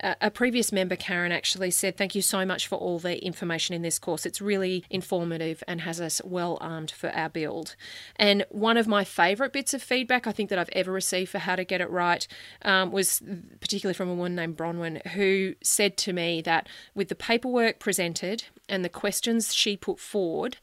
a 0.00 0.30
previous 0.30 0.72
member, 0.72 0.96
Karen, 0.96 1.32
actually 1.32 1.70
said, 1.70 1.96
Thank 1.96 2.14
you 2.14 2.22
so 2.22 2.44
much 2.44 2.66
for 2.66 2.76
all 2.76 2.98
the 2.98 3.24
information 3.24 3.74
in 3.74 3.82
this 3.82 3.98
course. 3.98 4.26
It's 4.26 4.40
really 4.40 4.84
informative 4.90 5.62
and 5.68 5.80
has 5.82 6.00
us 6.00 6.20
well 6.24 6.58
armed 6.60 6.90
for 6.90 7.10
our 7.10 7.28
build. 7.28 7.76
And 8.16 8.44
one 8.50 8.76
of 8.76 8.86
my 8.86 9.04
favourite 9.04 9.52
bits 9.52 9.72
of 9.72 9.82
feedback 9.82 10.26
I 10.26 10.32
think 10.32 10.50
that 10.50 10.58
I've 10.58 10.68
ever 10.72 10.92
received 10.92 11.30
for 11.30 11.38
how 11.38 11.56
to 11.56 11.64
get 11.64 11.80
it 11.80 11.90
right 11.90 12.26
um, 12.62 12.90
was 12.90 13.22
particularly 13.60 13.94
from 13.94 14.08
a 14.08 14.14
woman 14.14 14.34
named 14.34 14.56
Bronwyn, 14.56 15.06
who 15.08 15.54
said 15.62 15.96
to 15.98 16.12
me 16.12 16.42
that 16.42 16.68
with 16.94 17.08
the 17.08 17.14
paperwork 17.14 17.78
presented 17.78 18.44
and 18.68 18.84
the 18.84 18.88
questions 18.88 19.54
she 19.54 19.76
put 19.76 19.98
forward, 19.98 20.56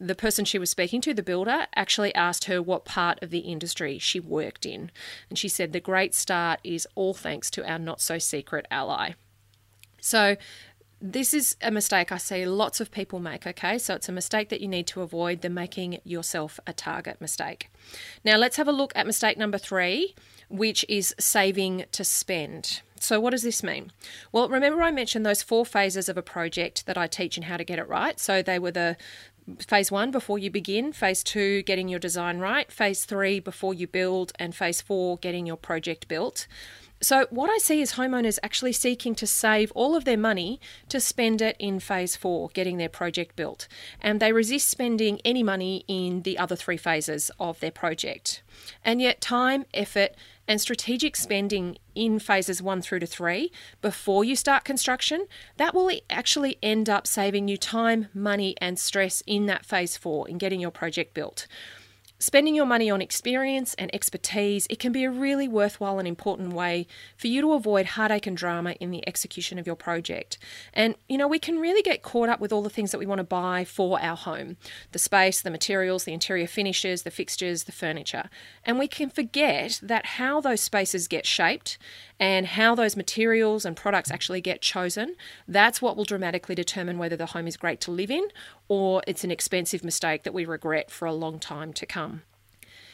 the 0.00 0.14
person 0.14 0.44
she 0.44 0.58
was 0.58 0.70
speaking 0.70 1.02
to, 1.02 1.12
the 1.12 1.22
builder, 1.22 1.66
actually 1.76 2.14
asked 2.14 2.46
her 2.46 2.62
what 2.62 2.86
part 2.86 3.22
of 3.22 3.30
the 3.30 3.40
industry 3.40 3.98
she 3.98 4.18
worked 4.18 4.64
in. 4.64 4.90
And 5.28 5.38
she 5.38 5.48
said, 5.48 5.72
The 5.72 5.80
great 5.80 6.14
start 6.14 6.58
is 6.64 6.88
all 6.94 7.12
thanks 7.12 7.50
to 7.52 7.70
our 7.70 7.78
not 7.78 8.00
so 8.00 8.18
secret 8.18 8.66
ally. 8.70 9.12
So, 10.00 10.36
this 11.02 11.32
is 11.32 11.56
a 11.62 11.70
mistake 11.70 12.12
I 12.12 12.18
see 12.18 12.44
lots 12.44 12.78
of 12.80 12.90
people 12.90 13.20
make, 13.20 13.46
okay? 13.46 13.78
So 13.78 13.94
it's 13.94 14.10
a 14.10 14.12
mistake 14.12 14.50
that 14.50 14.60
you 14.60 14.68
need 14.68 14.86
to 14.88 15.00
avoid, 15.00 15.40
the 15.40 15.48
making 15.48 15.98
yourself 16.04 16.60
a 16.66 16.74
target 16.74 17.20
mistake. 17.22 17.70
Now 18.22 18.36
let's 18.36 18.56
have 18.56 18.68
a 18.68 18.72
look 18.72 18.92
at 18.94 19.06
mistake 19.06 19.38
number 19.38 19.56
three, 19.56 20.14
which 20.50 20.84
is 20.90 21.14
saving 21.18 21.86
to 21.92 22.04
spend. 22.04 22.82
So, 23.02 23.18
what 23.18 23.30
does 23.30 23.42
this 23.42 23.62
mean? 23.62 23.92
Well, 24.30 24.46
remember 24.50 24.82
I 24.82 24.90
mentioned 24.90 25.24
those 25.24 25.42
four 25.42 25.64
phases 25.64 26.10
of 26.10 26.18
a 26.18 26.22
project 26.22 26.84
that 26.84 26.98
I 26.98 27.06
teach 27.06 27.38
and 27.38 27.46
how 27.46 27.56
to 27.56 27.64
get 27.64 27.78
it 27.78 27.88
right. 27.88 28.20
So, 28.20 28.42
they 28.42 28.58
were 28.58 28.70
the 28.70 28.98
phase 29.56 29.90
one 29.90 30.10
before 30.10 30.38
you 30.38 30.50
begin, 30.50 30.92
phase 30.92 31.22
two, 31.22 31.62
getting 31.62 31.88
your 31.88 31.98
design 31.98 32.38
right, 32.38 32.70
phase 32.70 33.04
three, 33.04 33.40
before 33.40 33.74
you 33.74 33.86
build, 33.86 34.32
and 34.38 34.54
phase 34.54 34.80
four, 34.80 35.16
getting 35.18 35.46
your 35.46 35.56
project 35.56 36.08
built. 36.08 36.46
So, 37.02 37.26
what 37.30 37.48
I 37.48 37.56
see 37.56 37.80
is 37.80 37.92
homeowners 37.92 38.38
actually 38.42 38.74
seeking 38.74 39.14
to 39.14 39.26
save 39.26 39.72
all 39.72 39.96
of 39.96 40.04
their 40.04 40.18
money 40.18 40.60
to 40.90 41.00
spend 41.00 41.40
it 41.40 41.56
in 41.58 41.80
phase 41.80 42.14
four, 42.14 42.50
getting 42.52 42.76
their 42.76 42.90
project 42.90 43.36
built. 43.36 43.68
And 44.02 44.20
they 44.20 44.34
resist 44.34 44.68
spending 44.68 45.18
any 45.24 45.42
money 45.42 45.84
in 45.88 46.22
the 46.22 46.36
other 46.36 46.56
three 46.56 46.76
phases 46.76 47.30
of 47.40 47.58
their 47.60 47.70
project. 47.70 48.42
And 48.84 49.00
yet, 49.00 49.22
time, 49.22 49.64
effort, 49.72 50.14
and 50.50 50.60
strategic 50.60 51.14
spending 51.14 51.78
in 51.94 52.18
phases 52.18 52.60
one 52.60 52.82
through 52.82 52.98
to 52.98 53.06
three 53.06 53.52
before 53.80 54.24
you 54.24 54.34
start 54.34 54.64
construction, 54.64 55.26
that 55.58 55.72
will 55.72 55.92
actually 56.10 56.58
end 56.60 56.90
up 56.90 57.06
saving 57.06 57.46
you 57.46 57.56
time, 57.56 58.08
money, 58.12 58.56
and 58.60 58.76
stress 58.76 59.22
in 59.28 59.46
that 59.46 59.64
phase 59.64 59.96
four 59.96 60.28
in 60.28 60.38
getting 60.38 60.58
your 60.58 60.72
project 60.72 61.14
built. 61.14 61.46
Spending 62.22 62.54
your 62.54 62.66
money 62.66 62.90
on 62.90 63.00
experience 63.00 63.72
and 63.78 63.92
expertise, 63.94 64.66
it 64.68 64.78
can 64.78 64.92
be 64.92 65.04
a 65.04 65.10
really 65.10 65.48
worthwhile 65.48 65.98
and 65.98 66.06
important 66.06 66.52
way 66.52 66.86
for 67.16 67.28
you 67.28 67.40
to 67.40 67.54
avoid 67.54 67.86
heartache 67.86 68.26
and 68.26 68.36
drama 68.36 68.72
in 68.72 68.90
the 68.90 69.02
execution 69.08 69.58
of 69.58 69.66
your 69.66 69.74
project. 69.74 70.36
And, 70.74 70.96
you 71.08 71.16
know, 71.16 71.26
we 71.26 71.38
can 71.38 71.58
really 71.58 71.80
get 71.80 72.02
caught 72.02 72.28
up 72.28 72.38
with 72.38 72.52
all 72.52 72.60
the 72.60 72.68
things 72.68 72.90
that 72.90 72.98
we 72.98 73.06
want 73.06 73.20
to 73.20 73.24
buy 73.24 73.64
for 73.64 73.98
our 74.02 74.16
home 74.16 74.58
the 74.92 74.98
space, 74.98 75.40
the 75.40 75.50
materials, 75.50 76.04
the 76.04 76.12
interior 76.12 76.46
finishes, 76.46 77.04
the 77.04 77.10
fixtures, 77.10 77.64
the 77.64 77.72
furniture. 77.72 78.28
And 78.66 78.78
we 78.78 78.86
can 78.86 79.08
forget 79.08 79.80
that 79.82 80.04
how 80.04 80.42
those 80.42 80.60
spaces 80.60 81.08
get 81.08 81.24
shaped 81.24 81.78
and 82.18 82.48
how 82.48 82.74
those 82.74 82.98
materials 82.98 83.64
and 83.64 83.74
products 83.74 84.10
actually 84.10 84.42
get 84.42 84.60
chosen, 84.60 85.16
that's 85.48 85.80
what 85.80 85.96
will 85.96 86.04
dramatically 86.04 86.54
determine 86.54 86.98
whether 86.98 87.16
the 87.16 87.26
home 87.26 87.46
is 87.46 87.56
great 87.56 87.80
to 87.80 87.90
live 87.90 88.10
in 88.10 88.28
or 88.70 89.02
it's 89.04 89.24
an 89.24 89.32
expensive 89.32 89.82
mistake 89.82 90.22
that 90.22 90.32
we 90.32 90.44
regret 90.44 90.92
for 90.92 91.04
a 91.04 91.12
long 91.12 91.40
time 91.40 91.72
to 91.72 91.84
come. 91.84 92.22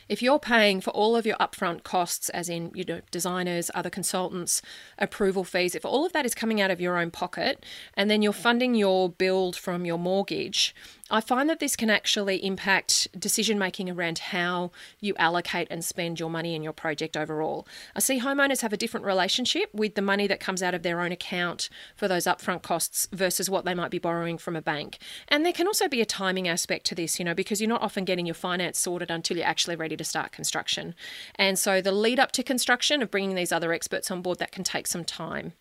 If 0.09 0.23
you're 0.23 0.39
paying 0.39 0.81
for 0.81 0.91
all 0.91 1.17
of 1.17 1.27
your 1.27 1.37
upfront 1.37 1.83
costs, 1.83 2.31
as 2.31 2.49
in 2.49 2.71
you 2.75 2.83
know 2.83 3.03
designers, 3.11 3.71
other 3.75 3.91
consultants, 3.91 4.63
approval 4.99 5.45
fees, 5.45 5.75
if 5.75 5.85
all 5.85 6.07
of 6.07 6.15
that 6.15 6.25
is 6.25 6.35
coming 6.35 6.63
out 6.63 6.71
of 6.71 6.81
your 6.81 6.97
own 6.97 7.11
pocket, 7.11 7.63
and 7.93 8.09
then 8.09 8.23
you're 8.23 8.33
funding 8.33 8.75
your 8.75 9.11
build 9.11 9.55
from 9.55 9.85
your 9.85 9.99
mortgage, 9.99 10.75
I 11.09 11.21
find 11.21 11.49
that 11.49 11.61
this 11.61 11.77
can 11.77 11.89
actually 11.89 12.45
impact 12.45 13.07
decision 13.17 13.61
making 13.61 13.89
around 13.89 14.19
how 14.19 14.73
you 14.99 15.15
allocate 15.19 15.69
and 15.71 15.85
spend 15.85 16.19
your 16.19 16.31
money 16.31 16.57
in 16.57 16.65
your 16.65 16.73
project 16.73 17.17
overall. 17.17 17.67
I 17.95 18.01
see 18.01 18.19
homeowners 18.19 18.63
have 18.63 18.73
a 18.73 18.77
different 18.77 19.07
relationship 19.07 19.73
with 19.73 19.95
the 19.95 20.03
money 20.03 20.27
that 20.27 20.41
comes 20.41 20.65
out 20.65 20.75
of 20.75 20.83
their 20.83 21.01
own 21.01 21.13
account 21.13 21.69
for 21.95 22.09
those 22.09 22.25
upfront 22.25 22.63
costs 22.63 23.07
versus 23.13 23.49
what 23.49 23.65
they 23.65 23.75
might 23.75 23.93
be 23.93 24.01
borrowing 24.01 24.37
from 24.37 24.57
a 24.57 24.63
bank. 24.63 24.99
And 25.29 25.47
there 25.47 25.53
can 25.53 25.69
also 25.69 25.87
be 25.87 26.01
a 26.01 26.07
timing 26.07 26.49
aspect 26.49 26.87
to 26.87 26.97
this, 26.97 27.21
you 27.21 27.25
know, 27.25 27.35
because 27.35 27.61
you're 27.61 27.69
not 27.69 27.83
often 27.83 28.05
getting 28.05 28.27
your 28.27 28.35
finance 28.35 28.77
sorted 28.77 29.11
until 29.11 29.37
you're 29.37 29.47
actually 29.47 29.77
ready 29.77 29.97
to 29.97 30.05
start 30.05 30.33
construction. 30.33 30.97
And 31.37 31.57
so 31.57 31.81
the 31.81 31.93
lead 31.93 32.19
up 32.19 32.33
to 32.33 32.43
construction 32.43 33.01
of 33.01 33.13
bringing 33.13 33.37
these 33.37 33.53
other 33.53 33.73
experts 33.73 34.11
on 34.11 34.23
board 34.23 34.41
that 34.41 34.51
can 34.51 34.65
take 34.65 34.89
some 34.89 35.05
time. 35.05 35.53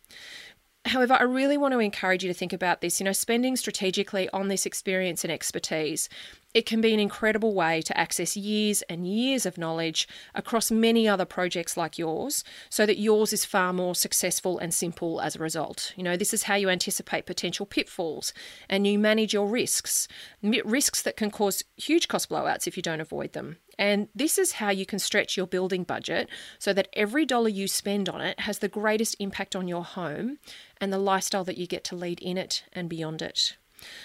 However, 0.86 1.16
I 1.20 1.24
really 1.24 1.58
want 1.58 1.74
to 1.74 1.80
encourage 1.80 2.24
you 2.24 2.32
to 2.32 2.38
think 2.38 2.54
about 2.54 2.82
this. 2.82 3.00
You 3.00 3.06
know, 3.06 3.12
spending 3.12 3.56
strategically 3.56 4.30
on 4.30 4.50
this 4.50 4.68
experience 4.68 5.24
and 5.24 5.34
expertise, 5.34 6.10
it 6.54 6.66
can 6.66 6.80
be 6.80 6.94
an 6.94 7.00
incredible 7.00 7.54
way 7.54 7.82
to 7.82 7.98
access 7.98 8.38
years 8.38 8.82
and 8.84 9.06
years 9.06 9.46
of 9.46 9.58
knowledge 9.58 10.08
across 10.34 10.72
many 10.72 11.08
other 11.08 11.26
projects 11.26 11.76
like 11.76 11.98
yours 11.98 12.44
so 12.70 12.86
that 12.86 13.00
yours 13.00 13.34
is 13.34 13.44
far 13.44 13.74
more 13.74 13.96
successful 13.96 14.58
and 14.60 14.74
simple 14.74 15.20
as 15.20 15.36
a 15.36 15.40
result. 15.40 15.92
You 15.98 16.04
know, 16.04 16.16
this 16.16 16.34
is 16.34 16.44
how 16.44 16.56
you 16.56 16.70
anticipate 16.70 17.26
potential 17.26 17.66
pitfalls 17.66 18.32
and 18.70 18.86
you 18.88 18.98
manage 19.00 19.34
your 19.34 19.48
risks, 19.48 20.08
risks 20.44 21.02
that 21.02 21.18
can 21.18 21.32
cause 21.32 21.64
huge 21.76 22.08
cost 22.08 22.30
blowouts 22.30 22.68
if 22.68 22.78
you 22.78 22.84
don't 22.84 23.02
avoid 23.02 23.34
them. 23.34 23.58
And 23.78 24.08
this 24.16 24.38
is 24.38 24.54
how 24.54 24.70
you 24.70 24.86
can 24.86 25.00
stretch 25.00 25.38
your 25.38 25.48
building 25.48 25.84
budget 25.84 26.30
so 26.60 26.74
that 26.74 26.88
every 26.94 27.26
dollar 27.26 27.50
you 27.50 27.68
spend 27.68 28.10
on 28.10 28.22
it 28.22 28.42
has 28.42 28.60
the 28.60 28.68
greatest 28.68 29.16
impact 29.20 29.56
on 29.56 29.68
your 29.68 29.84
home 29.84 30.38
and 30.80 30.92
the 30.92 30.98
lifestyle 30.98 31.44
that 31.44 31.58
you 31.58 31.68
get 31.68 31.84
to 31.86 31.96
lead 31.96 32.20
in 32.22 32.38
it 32.38 32.64
and 32.74 32.90
beyond 32.90 33.22
it. 33.22 33.58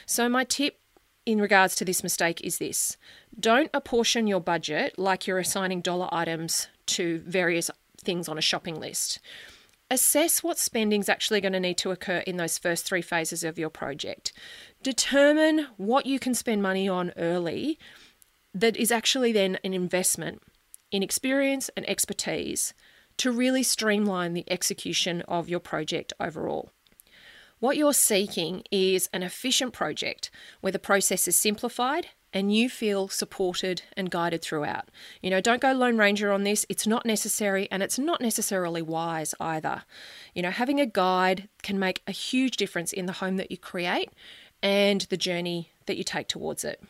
So, 0.06 0.28
my 0.28 0.44
tip 0.44 0.80
in 1.26 1.40
regards 1.40 1.74
to 1.76 1.84
this 1.84 2.02
mistake 2.02 2.40
is 2.42 2.58
this 2.58 2.96
don't 3.38 3.70
apportion 3.72 4.26
your 4.26 4.40
budget 4.40 4.98
like 4.98 5.26
you're 5.26 5.38
assigning 5.38 5.80
dollar 5.80 6.08
items 6.12 6.68
to 6.86 7.18
various 7.26 7.70
things 7.98 8.28
on 8.28 8.38
a 8.38 8.42
shopping 8.42 8.80
list. 8.80 9.20
Assess 9.92 10.42
what 10.42 10.58
spending 10.58 11.00
is 11.00 11.08
actually 11.08 11.40
going 11.40 11.52
to 11.52 11.60
need 11.60 11.76
to 11.78 11.90
occur 11.90 12.18
in 12.18 12.36
those 12.36 12.58
first 12.58 12.86
three 12.86 13.02
phases 13.02 13.42
of 13.42 13.58
your 13.58 13.70
project. 13.70 14.32
Determine 14.82 15.66
what 15.76 16.06
you 16.06 16.20
can 16.20 16.32
spend 16.32 16.62
money 16.62 16.88
on 16.88 17.12
early 17.16 17.78
that 18.54 18.76
is 18.76 18.90
actually 18.90 19.32
then 19.32 19.58
an 19.64 19.74
investment 19.74 20.42
in 20.90 21.02
experience 21.02 21.70
and 21.76 21.88
expertise 21.88 22.74
to 23.16 23.30
really 23.30 23.62
streamline 23.62 24.32
the 24.32 24.50
execution 24.50 25.22
of 25.22 25.48
your 25.48 25.60
project 25.60 26.12
overall. 26.18 26.70
What 27.58 27.76
you're 27.76 27.92
seeking 27.92 28.62
is 28.70 29.08
an 29.12 29.22
efficient 29.22 29.74
project 29.74 30.30
where 30.62 30.72
the 30.72 30.78
process 30.78 31.28
is 31.28 31.36
simplified 31.36 32.08
and 32.32 32.54
you 32.54 32.70
feel 32.70 33.08
supported 33.08 33.82
and 33.96 34.10
guided 34.10 34.40
throughout. 34.40 34.88
You 35.20 35.30
know, 35.30 35.40
don't 35.40 35.60
go 35.60 35.72
Lone 35.72 35.98
Ranger 35.98 36.32
on 36.32 36.44
this. 36.44 36.64
It's 36.68 36.86
not 36.86 37.04
necessary 37.04 37.68
and 37.70 37.82
it's 37.82 37.98
not 37.98 38.20
necessarily 38.20 38.82
wise 38.82 39.34
either. 39.40 39.82
You 40.34 40.42
know, 40.42 40.50
having 40.50 40.80
a 40.80 40.86
guide 40.86 41.48
can 41.62 41.78
make 41.78 42.02
a 42.06 42.12
huge 42.12 42.56
difference 42.56 42.92
in 42.92 43.06
the 43.06 43.12
home 43.12 43.36
that 43.36 43.50
you 43.50 43.58
create 43.58 44.10
and 44.62 45.02
the 45.02 45.16
journey 45.16 45.72
that 45.86 45.96
you 45.96 46.04
take 46.04 46.28
towards 46.28 46.64
it. 46.64 46.82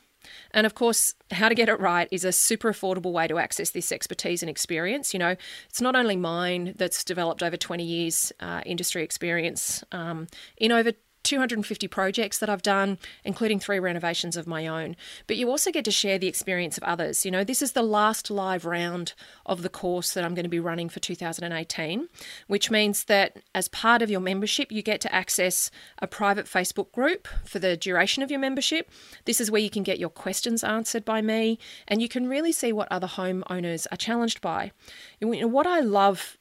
And 0.52 0.66
of 0.66 0.74
course, 0.74 1.14
how 1.30 1.48
to 1.48 1.54
get 1.54 1.68
it 1.68 1.80
right 1.80 2.08
is 2.10 2.24
a 2.24 2.32
super 2.32 2.72
affordable 2.72 3.12
way 3.12 3.28
to 3.28 3.38
access 3.38 3.70
this 3.70 3.92
expertise 3.92 4.42
and 4.42 4.50
experience. 4.50 5.12
You 5.12 5.18
know, 5.20 5.36
it's 5.68 5.80
not 5.80 5.96
only 5.96 6.16
mine 6.16 6.74
that's 6.76 7.04
developed 7.04 7.42
over 7.42 7.56
20 7.56 7.84
years 7.84 8.32
uh, 8.40 8.62
industry 8.66 9.02
experience 9.02 9.84
um, 9.92 10.26
in 10.56 10.72
over 10.72 10.92
250 11.22 11.88
projects 11.88 12.38
that 12.38 12.48
I've 12.48 12.62
done, 12.62 12.98
including 13.24 13.60
three 13.60 13.78
renovations 13.78 14.36
of 14.36 14.46
my 14.46 14.66
own. 14.66 14.96
But 15.26 15.36
you 15.36 15.48
also 15.50 15.70
get 15.70 15.84
to 15.84 15.90
share 15.90 16.18
the 16.18 16.26
experience 16.26 16.76
of 16.76 16.84
others. 16.84 17.24
You 17.24 17.30
know, 17.30 17.44
this 17.44 17.62
is 17.62 17.72
the 17.72 17.82
last 17.82 18.30
live 18.30 18.64
round 18.64 19.14
of 19.46 19.62
the 19.62 19.68
course 19.68 20.12
that 20.14 20.24
I'm 20.24 20.34
going 20.34 20.44
to 20.44 20.48
be 20.50 20.60
running 20.60 20.88
for 20.88 21.00
2018, 21.00 22.08
which 22.46 22.70
means 22.70 23.04
that 23.04 23.36
as 23.54 23.68
part 23.68 24.02
of 24.02 24.10
your 24.10 24.20
membership, 24.20 24.72
you 24.72 24.82
get 24.82 25.00
to 25.02 25.14
access 25.14 25.70
a 25.98 26.06
private 26.06 26.46
Facebook 26.46 26.92
group 26.92 27.28
for 27.44 27.58
the 27.58 27.76
duration 27.76 28.22
of 28.22 28.30
your 28.30 28.40
membership. 28.40 28.90
This 29.24 29.40
is 29.40 29.50
where 29.50 29.60
you 29.60 29.70
can 29.70 29.82
get 29.82 29.98
your 29.98 30.10
questions 30.10 30.64
answered 30.64 31.04
by 31.04 31.20
me 31.22 31.58
and 31.86 32.00
you 32.00 32.08
can 32.08 32.28
really 32.28 32.52
see 32.52 32.72
what 32.72 32.88
other 32.90 33.06
homeowners 33.06 33.86
are 33.92 33.96
challenged 33.96 34.40
by. 34.40 34.72
You 35.20 35.40
know, 35.40 35.46
what 35.46 35.66
I 35.66 35.80
love 35.80 36.36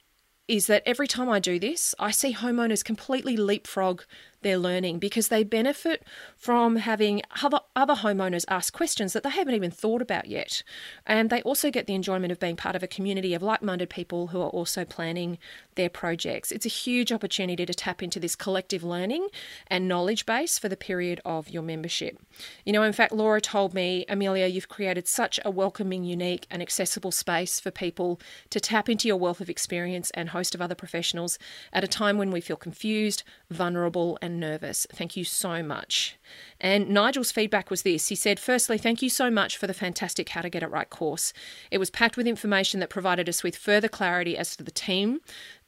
is 0.50 0.66
that 0.66 0.82
every 0.84 1.06
time 1.06 1.28
I 1.28 1.38
do 1.38 1.60
this, 1.60 1.94
I 2.00 2.10
see 2.10 2.34
homeowners 2.34 2.84
completely 2.84 3.36
leapfrog 3.36 4.02
their 4.42 4.58
learning 4.58 4.98
because 4.98 5.28
they 5.28 5.44
benefit 5.44 6.02
from 6.36 6.76
having 6.76 7.22
other, 7.42 7.60
other 7.76 7.94
homeowners 7.94 8.44
ask 8.48 8.72
questions 8.72 9.12
that 9.12 9.22
they 9.22 9.30
haven't 9.30 9.54
even 9.54 9.70
thought 9.70 10.02
about 10.02 10.26
yet. 10.26 10.62
And 11.06 11.30
they 11.30 11.42
also 11.42 11.70
get 11.70 11.86
the 11.86 11.94
enjoyment 11.94 12.32
of 12.32 12.40
being 12.40 12.56
part 12.56 12.76
of 12.76 12.82
a 12.82 12.88
community 12.88 13.34
of 13.34 13.42
like 13.42 13.62
minded 13.62 13.90
people 13.90 14.28
who 14.28 14.40
are 14.40 14.48
also 14.48 14.84
planning 14.84 15.38
their 15.74 15.90
projects. 15.90 16.52
It's 16.52 16.66
a 16.66 16.70
huge 16.70 17.12
opportunity 17.12 17.64
to 17.66 17.74
tap 17.74 18.02
into 18.02 18.20
this 18.20 18.36
collective 18.36 18.84
learning 18.84 19.28
and 19.66 19.88
knowledge 19.88 20.26
base 20.26 20.58
for 20.58 20.68
the 20.68 20.76
period 20.76 21.20
of 21.24 21.48
your 21.48 21.62
membership. 21.62 22.18
You 22.64 22.72
know, 22.72 22.82
in 22.82 22.92
fact, 22.92 23.12
Laura 23.12 23.40
told 23.40 23.74
me, 23.74 24.04
Amelia, 24.08 24.46
you've 24.46 24.68
created 24.68 25.06
such 25.08 25.38
a 25.44 25.50
welcoming, 25.50 26.04
unique, 26.04 26.46
and 26.50 26.62
accessible 26.62 27.12
space 27.12 27.60
for 27.60 27.70
people 27.70 28.20
to 28.50 28.60
tap 28.60 28.88
into 28.88 29.08
your 29.08 29.16
wealth 29.16 29.40
of 29.40 29.50
experience 29.50 30.10
and 30.12 30.30
host 30.30 30.54
of 30.54 30.62
other 30.62 30.74
professionals 30.74 31.38
at 31.72 31.84
a 31.84 31.88
time 31.88 32.18
when 32.18 32.30
we 32.30 32.40
feel 32.40 32.56
confused, 32.56 33.22
vulnerable, 33.50 34.18
and 34.22 34.29
and 34.30 34.40
nervous. 34.40 34.86
Thank 34.92 35.16
you 35.16 35.24
so 35.24 35.62
much. 35.62 36.16
And 36.60 36.88
Nigel's 36.88 37.32
feedback 37.32 37.70
was 37.70 37.82
this 37.82 38.08
He 38.08 38.14
said, 38.14 38.38
Firstly, 38.38 38.78
thank 38.78 39.02
you 39.02 39.10
so 39.10 39.30
much 39.30 39.56
for 39.56 39.66
the 39.66 39.74
fantastic 39.74 40.30
How 40.30 40.42
to 40.42 40.50
Get 40.50 40.62
It 40.62 40.70
Right 40.70 40.88
course. 40.88 41.32
It 41.70 41.78
was 41.78 41.90
packed 41.90 42.16
with 42.16 42.26
information 42.26 42.80
that 42.80 42.90
provided 42.90 43.28
us 43.28 43.42
with 43.42 43.56
further 43.56 43.88
clarity 43.88 44.36
as 44.36 44.56
to 44.56 44.64
the 44.64 44.70
team 44.70 45.20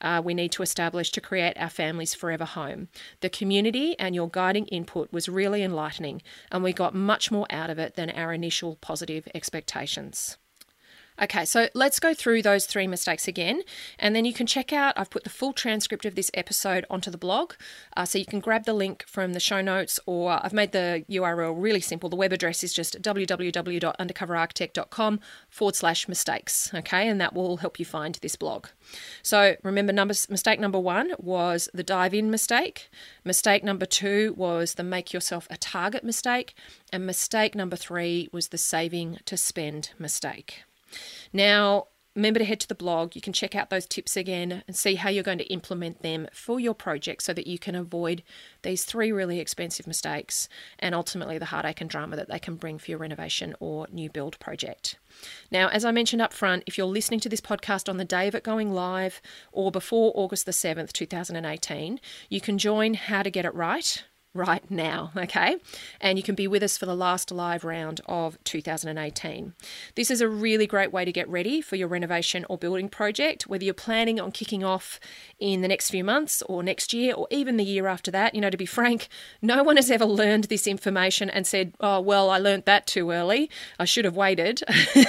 uh, 0.02 0.20
we 0.24 0.34
need 0.34 0.52
to 0.52 0.62
establish 0.62 1.10
to 1.12 1.20
create 1.20 1.56
our 1.56 1.70
family's 1.70 2.14
forever 2.14 2.44
home. 2.44 2.88
The 3.20 3.30
community 3.30 3.96
and 3.98 4.14
your 4.14 4.28
guiding 4.28 4.66
input 4.66 5.12
was 5.12 5.28
really 5.28 5.62
enlightening, 5.62 6.22
and 6.50 6.62
we 6.62 6.72
got 6.72 6.94
much 6.94 7.30
more 7.30 7.46
out 7.50 7.70
of 7.70 7.78
it 7.78 7.94
than 7.94 8.10
our 8.10 8.32
initial 8.32 8.76
positive 8.76 9.28
expectations. 9.34 10.36
Okay, 11.20 11.44
so 11.44 11.68
let's 11.74 12.00
go 12.00 12.14
through 12.14 12.40
those 12.40 12.64
three 12.64 12.86
mistakes 12.86 13.28
again, 13.28 13.60
and 13.98 14.16
then 14.16 14.24
you 14.24 14.32
can 14.32 14.46
check 14.46 14.72
out. 14.72 14.94
I've 14.96 15.10
put 15.10 15.24
the 15.24 15.30
full 15.30 15.52
transcript 15.52 16.06
of 16.06 16.14
this 16.14 16.30
episode 16.32 16.86
onto 16.88 17.10
the 17.10 17.18
blog, 17.18 17.52
uh, 17.96 18.06
so 18.06 18.18
you 18.18 18.24
can 18.24 18.40
grab 18.40 18.64
the 18.64 18.72
link 18.72 19.04
from 19.06 19.34
the 19.34 19.40
show 19.40 19.60
notes, 19.60 20.00
or 20.06 20.40
I've 20.42 20.54
made 20.54 20.72
the 20.72 21.04
URL 21.10 21.54
really 21.56 21.82
simple. 21.82 22.08
The 22.08 22.16
web 22.16 22.32
address 22.32 22.64
is 22.64 22.72
just 22.72 23.02
www.undercoverarchitect.com 23.02 25.20
forward 25.50 25.76
slash 25.76 26.08
mistakes, 26.08 26.72
okay, 26.74 27.06
and 27.06 27.20
that 27.20 27.34
will 27.34 27.58
help 27.58 27.78
you 27.78 27.84
find 27.84 28.14
this 28.16 28.36
blog. 28.36 28.68
So 29.22 29.56
remember, 29.62 29.92
numbers, 29.92 30.30
mistake 30.30 30.60
number 30.60 30.80
one 30.80 31.12
was 31.18 31.68
the 31.74 31.82
dive 31.82 32.14
in 32.14 32.30
mistake, 32.30 32.88
mistake 33.22 33.62
number 33.62 33.84
two 33.84 34.32
was 34.36 34.72
the 34.74 34.82
make 34.82 35.12
yourself 35.12 35.46
a 35.50 35.58
target 35.58 36.04
mistake, 36.04 36.54
and 36.90 37.04
mistake 37.04 37.54
number 37.54 37.76
three 37.76 38.30
was 38.32 38.48
the 38.48 38.56
saving 38.56 39.18
to 39.26 39.36
spend 39.36 39.90
mistake. 39.98 40.62
Now, 41.32 41.86
remember 42.14 42.38
to 42.38 42.44
head 42.44 42.60
to 42.60 42.68
the 42.68 42.74
blog. 42.74 43.14
You 43.14 43.22
can 43.22 43.32
check 43.32 43.54
out 43.54 43.70
those 43.70 43.86
tips 43.86 44.16
again 44.16 44.62
and 44.66 44.76
see 44.76 44.96
how 44.96 45.08
you're 45.08 45.22
going 45.22 45.38
to 45.38 45.52
implement 45.52 46.02
them 46.02 46.28
for 46.32 46.60
your 46.60 46.74
project 46.74 47.22
so 47.22 47.32
that 47.32 47.46
you 47.46 47.58
can 47.58 47.74
avoid 47.74 48.22
these 48.62 48.84
three 48.84 49.10
really 49.10 49.40
expensive 49.40 49.86
mistakes 49.86 50.48
and 50.78 50.94
ultimately 50.94 51.38
the 51.38 51.46
heartache 51.46 51.80
and 51.80 51.88
drama 51.88 52.16
that 52.16 52.28
they 52.28 52.38
can 52.38 52.56
bring 52.56 52.78
for 52.78 52.90
your 52.90 52.98
renovation 52.98 53.54
or 53.60 53.86
new 53.90 54.10
build 54.10 54.38
project. 54.38 54.98
Now, 55.50 55.68
as 55.68 55.84
I 55.84 55.90
mentioned 55.90 56.22
up 56.22 56.32
front, 56.32 56.64
if 56.66 56.76
you're 56.76 56.86
listening 56.86 57.20
to 57.20 57.28
this 57.28 57.40
podcast 57.40 57.88
on 57.88 57.96
the 57.96 58.04
day 58.04 58.28
of 58.28 58.34
it 58.34 58.42
going 58.42 58.72
live 58.72 59.20
or 59.50 59.70
before 59.70 60.12
August 60.14 60.46
the 60.46 60.52
7th, 60.52 60.92
2018, 60.92 62.00
you 62.28 62.40
can 62.40 62.58
join 62.58 62.94
How 62.94 63.22
to 63.22 63.30
Get 63.30 63.44
It 63.44 63.54
Right 63.54 64.04
right 64.34 64.68
now, 64.70 65.12
okay? 65.14 65.56
And 66.00 66.18
you 66.18 66.22
can 66.22 66.34
be 66.34 66.48
with 66.48 66.62
us 66.62 66.78
for 66.78 66.86
the 66.86 66.96
last 66.96 67.30
live 67.30 67.64
round 67.64 68.00
of 68.06 68.42
2018. 68.44 69.52
This 69.94 70.10
is 70.10 70.22
a 70.22 70.28
really 70.28 70.66
great 70.66 70.90
way 70.90 71.04
to 71.04 71.12
get 71.12 71.28
ready 71.28 71.60
for 71.60 71.76
your 71.76 71.88
renovation 71.88 72.46
or 72.48 72.56
building 72.56 72.88
project, 72.88 73.46
whether 73.46 73.64
you're 73.64 73.74
planning 73.74 74.18
on 74.18 74.32
kicking 74.32 74.64
off 74.64 74.98
in 75.38 75.60
the 75.60 75.68
next 75.68 75.90
few 75.90 76.02
months 76.02 76.42
or 76.42 76.62
next 76.62 76.94
year 76.94 77.14
or 77.14 77.26
even 77.30 77.58
the 77.58 77.64
year 77.64 77.86
after 77.86 78.10
that. 78.10 78.34
You 78.34 78.40
know, 78.40 78.48
to 78.48 78.56
be 78.56 78.64
frank, 78.64 79.08
no 79.42 79.62
one 79.62 79.76
has 79.76 79.90
ever 79.90 80.06
learned 80.06 80.44
this 80.44 80.66
information 80.66 81.28
and 81.28 81.46
said, 81.46 81.74
oh, 81.80 82.00
well, 82.00 82.30
I 82.30 82.38
learned 82.38 82.64
that 82.64 82.86
too 82.86 83.10
early. 83.10 83.50
I 83.78 83.84
should 83.84 84.06
have 84.06 84.16
waited. 84.16 84.62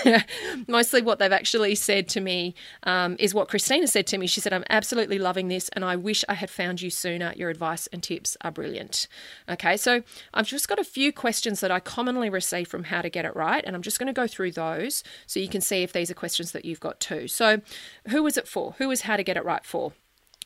Mostly 0.68 1.02
what 1.02 1.20
they've 1.20 1.32
actually 1.32 1.76
said 1.76 2.10
to 2.10 2.20
me 2.20 2.56
um, 2.84 3.16
is 3.20 3.34
what 3.34 3.48
Christina 3.48 3.88
said 3.88 4.06
to 4.08 4.18
me. 4.18 4.28
She 4.28 4.42
said, 4.42 4.52
I'm 4.52 4.66
absolutely 4.70 5.18
loving 5.18 5.48
this 5.48 5.70
and 5.70 5.86
I 5.86 5.96
wish 5.96 6.26
I 6.28 6.34
had 6.34 6.50
found 6.50 6.82
you 6.82 6.90
sooner. 6.90 7.34
Your 7.38 7.50
advice 7.50 7.88
and 7.88 8.04
tips 8.04 8.36
are 8.42 8.52
brilliant. 8.52 9.08
Okay, 9.50 9.78
so 9.78 10.04
I've 10.34 10.48
just 10.48 10.68
got 10.68 10.80
a 10.80 10.84
few 10.84 11.12
questions 11.12 11.60
that 11.60 11.72
I 11.72 11.80
commonly 11.80 12.30
receive 12.30 12.68
from 12.68 12.86
How 12.86 13.02
to 13.02 13.10
Get 13.10 13.26
It 13.26 13.36
Right, 13.36 13.64
and 13.66 13.76
I'm 13.76 13.82
just 13.82 14.00
going 14.00 14.08
to 14.08 14.14
go 14.14 14.28
through 14.28 14.52
those 14.52 15.04
so 15.28 15.40
you 15.40 15.50
can 15.50 15.62
see 15.62 15.84
if 15.84 15.94
these 15.94 16.10
are 16.12 16.16
questions 16.16 16.52
that 16.52 16.66
you've 16.66 16.80
got 16.80 17.00
too. 17.00 17.28
So, 17.28 17.62
who 18.10 18.26
is 18.28 18.38
it 18.38 18.48
for? 18.48 18.76
Who 18.78 18.92
is 18.92 19.02
How 19.02 19.18
to 19.18 19.24
Get 19.24 19.38
It 19.38 19.46
Right 19.46 19.66
for? 19.66 19.94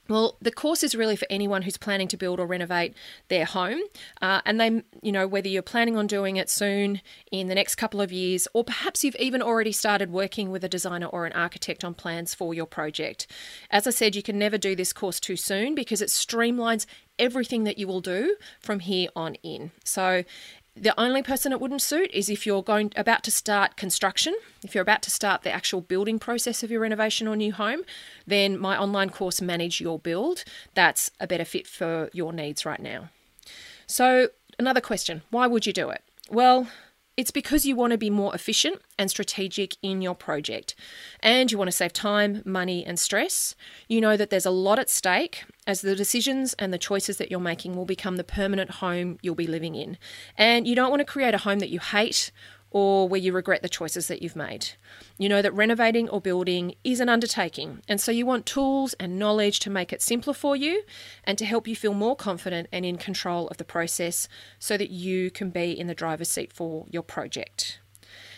Well, 0.10 0.38
the 0.42 0.52
course 0.52 0.84
is 0.84 0.96
really 0.96 1.16
for 1.16 1.28
anyone 1.30 1.64
who's 1.64 1.78
planning 1.78 2.08
to 2.10 2.18
build 2.18 2.40
or 2.40 2.48
renovate 2.48 2.94
their 3.28 3.46
home. 3.46 3.82
Uh, 4.22 4.42
and 4.46 4.60
they, 4.60 4.84
you 5.02 5.12
know, 5.12 5.28
whether 5.28 5.50
you're 5.50 5.62
planning 5.62 5.98
on 5.98 6.08
doing 6.08 6.38
it 6.38 6.50
soon 6.50 7.02
in 7.32 7.48
the 7.48 7.56
next 7.56 7.76
couple 7.76 8.00
of 8.00 8.12
years, 8.12 8.48
or 8.54 8.64
perhaps 8.64 9.04
you've 9.04 9.16
even 9.18 9.42
already 9.42 9.72
started 9.72 10.12
working 10.12 10.50
with 10.50 10.64
a 10.64 10.70
designer 10.70 11.08
or 11.08 11.26
an 11.26 11.34
architect 11.34 11.84
on 11.84 11.94
plans 11.94 12.34
for 12.34 12.54
your 12.54 12.66
project. 12.66 13.28
As 13.70 13.86
I 13.86 13.90
said, 13.90 14.16
you 14.16 14.24
can 14.24 14.40
never 14.40 14.58
do 14.58 14.76
this 14.76 14.94
course 14.94 15.20
too 15.20 15.36
soon 15.36 15.76
because 15.76 16.02
it 16.02 16.10
streamlines 16.10 16.86
everything 17.20 17.64
that 17.64 17.78
you 17.78 17.88
will 17.88 18.02
do 18.02 18.36
from 18.60 18.80
here 18.80 19.10
on 19.16 19.36
in. 19.36 19.72
So 19.84 20.24
the 20.80 21.00
only 21.00 21.24
person 21.24 21.52
it 21.52 21.60
wouldn't 21.60 21.82
suit 21.82 22.12
is 22.14 22.30
if 22.30 22.46
you're 22.46 22.62
going 22.62 22.94
about 22.96 23.24
to 23.24 23.32
start 23.32 23.76
construction, 23.76 24.36
if 24.64 24.76
you're 24.76 24.84
about 24.84 25.02
to 25.04 25.10
start 25.10 25.42
the 25.42 25.52
actual 25.52 25.82
building 25.82 26.20
process 26.20 26.64
of 26.64 26.70
your 26.70 26.82
renovation 26.82 27.28
or 27.28 27.36
new 27.36 27.52
home, 27.52 27.82
then 28.28 28.58
my 28.60 28.78
online 28.78 29.10
course 29.10 29.42
Manage 29.42 29.82
Your 29.82 29.98
Build, 29.98 30.44
that's 30.76 31.10
a 31.20 31.28
better 31.28 31.46
fit 31.46 31.66
for 31.68 32.10
your 32.14 32.32
needs 32.32 32.66
right 32.66 32.80
now. 32.80 33.10
So, 33.88 34.30
another 34.60 34.82
question, 34.82 35.24
why 35.32 35.48
would 35.48 35.66
you 35.66 35.74
do 35.74 35.90
it? 35.90 36.04
Well, 36.30 36.68
it's 37.18 37.32
because 37.32 37.66
you 37.66 37.76
want 37.76 37.92
to 37.92 37.98
be 37.98 38.12
more 38.12 38.34
efficient 38.36 38.80
and 39.00 39.10
strategic 39.10 39.76
in 39.82 40.04
your 40.04 40.14
project, 40.14 40.76
and 41.20 41.52
you 41.52 41.58
want 41.58 41.68
to 41.68 41.76
save 41.76 41.92
time, 41.92 42.44
money, 42.46 42.86
and 42.86 43.00
stress. 43.00 43.56
You 43.88 44.00
know 44.00 44.16
that 44.16 44.30
there's 44.30 44.46
a 44.46 44.52
lot 44.52 44.78
at 44.78 44.90
stake 44.90 45.44
as 45.66 45.82
the 45.82 45.96
decisions 45.96 46.54
and 46.60 46.72
the 46.72 46.78
choices 46.78 47.18
that 47.18 47.32
you're 47.32 47.40
making 47.40 47.76
will 47.76 47.86
become 47.86 48.18
the 48.18 48.24
permanent 48.24 48.70
home 48.70 49.18
you'll 49.24 49.36
be 49.36 49.48
living 49.48 49.74
in. 49.74 49.98
And 50.38 50.68
you 50.68 50.76
don't 50.76 50.92
want 50.92 51.02
to 51.02 51.06
create 51.06 51.34
a 51.34 51.40
home 51.40 51.58
that 51.60 51.70
you 51.70 51.80
hate 51.80 52.32
or 52.78 53.10
where 53.10 53.20
you 53.20 53.34
regret 53.34 53.63
the 53.63 53.70
choices 53.70 54.08
that 54.08 54.22
you've 54.22 54.36
made. 54.36 54.68
You 55.18 55.30
know 55.30 55.42
that 55.42 55.52
renovating 55.52 56.08
or 56.10 56.22
building 56.22 56.76
is 56.84 57.00
an 57.00 57.10
undertaking, 57.10 57.82
and 57.88 58.00
so 58.00 58.12
you 58.12 58.24
want 58.24 58.46
tools 58.46 58.94
and 59.00 59.18
knowledge 59.18 59.60
to 59.62 59.72
make 59.72 59.92
it 59.92 60.00
simpler 60.00 60.36
for 60.36 60.56
you 60.56 60.84
and 61.24 61.40
to 61.40 61.46
help 61.46 61.68
you 61.68 61.76
feel 61.76 61.96
more 61.96 62.16
confident 62.16 62.68
and 62.72 62.86
in 62.86 63.00
control 63.00 63.48
of 63.48 63.58
the 63.58 63.63
process 63.63 64.28
so 64.60 64.78
that 64.78 64.92
you 64.92 65.32
can 65.32 65.50
be 65.50 65.72
in 65.72 65.88
the 65.88 65.96
driver's 65.96 66.30
seat 66.30 66.54
for 66.54 66.86
your 66.92 67.02
project. 67.02 67.80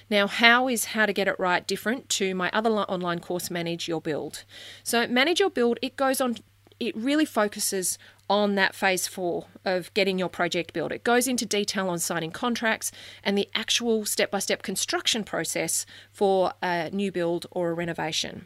Now, 0.09 0.25
how 0.25 0.69
is 0.69 0.85
How 0.85 1.05
to 1.05 1.11
Get 1.11 1.27
It 1.27 1.37
Right 1.37 1.67
different 1.67 2.07
to 2.11 2.33
my 2.33 2.49
other 2.53 2.69
online 2.69 3.19
course, 3.19 3.51
Manage 3.51 3.89
Your 3.89 3.99
Build? 3.99 4.45
So, 4.83 5.05
Manage 5.05 5.41
Your 5.41 5.49
Build, 5.49 5.79
it 5.81 5.97
goes 5.97 6.21
on, 6.21 6.37
it 6.79 6.95
really 6.95 7.25
focuses 7.25 7.97
on 8.29 8.55
that 8.55 8.75
phase 8.75 9.07
four 9.07 9.47
of 9.65 9.93
getting 9.93 10.19
your 10.19 10.29
project 10.29 10.73
built. 10.73 10.91
It 10.91 11.03
goes 11.03 11.27
into 11.27 11.45
detail 11.45 11.89
on 11.89 11.99
signing 11.99 12.31
contracts 12.31 12.91
and 13.23 13.37
the 13.37 13.49
actual 13.55 14.05
step 14.05 14.31
by 14.31 14.39
step 14.39 14.61
construction 14.61 15.23
process 15.23 15.85
for 16.11 16.53
a 16.61 16.89
new 16.91 17.11
build 17.11 17.47
or 17.51 17.71
a 17.71 17.73
renovation. 17.73 18.45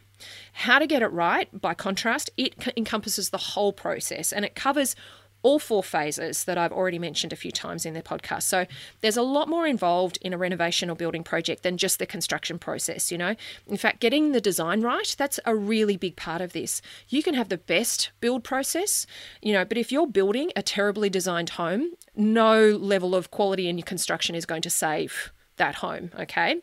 How 0.54 0.80
to 0.80 0.88
get 0.88 1.02
it 1.02 1.08
right, 1.08 1.50
by 1.60 1.74
contrast, 1.74 2.30
it 2.38 2.56
encompasses 2.78 3.30
the 3.30 3.38
whole 3.38 3.74
process 3.74 4.32
and 4.32 4.46
it 4.46 4.56
covers 4.56 4.96
all 5.44 5.60
four 5.60 5.84
phases 5.84 6.46
that 6.46 6.58
I've 6.58 6.72
already 6.72 6.98
mentioned 6.98 7.32
a 7.32 7.36
few 7.36 7.52
times 7.52 7.86
in 7.86 7.94
the 7.94 8.02
podcast. 8.02 8.44
So 8.44 8.66
there's 9.02 9.18
a 9.18 9.22
lot 9.22 9.48
more 9.48 9.68
involved 9.68 10.18
in 10.22 10.34
a 10.34 10.38
renovation 10.38 10.90
or 10.90 10.96
building 10.96 11.24
project 11.24 11.64
than 11.64 11.78
just 11.78 12.00
the 12.00 12.06
construction 12.06 12.58
process, 12.58 13.12
you 13.12 13.18
know. 13.18 13.36
In 13.68 13.78
fact, 13.78 14.00
getting 14.00 14.32
the 14.32 14.42
design 14.42 14.82
right, 14.82 15.16
that's 15.18 15.40
a 15.46 15.56
really 15.56 15.98
big 15.98 16.16
part 16.16 16.42
of 16.42 16.54
this. 16.54 16.82
You 17.10 17.22
can 17.22 17.36
have 17.36 17.50
the 17.50 17.58
best 17.58 18.12
build 18.22 18.44
process, 18.44 19.06
you 19.42 19.54
know, 19.54 19.66
but 19.66 19.78
if 19.78 19.92
you're 19.92 20.08
building 20.08 20.52
a 20.56 20.64
terribly 20.64 21.10
designed 21.10 21.52
home, 21.52 21.92
no 22.16 22.72
level 22.72 23.16
of 23.16 23.30
quality 23.32 23.68
in 23.68 23.78
your 23.78 23.86
construction 23.86 24.36
is 24.36 24.46
going 24.46 24.62
to 24.62 24.70
save 24.70 25.32
that 25.58 25.76
home. 25.76 26.10
Okay. 26.20 26.62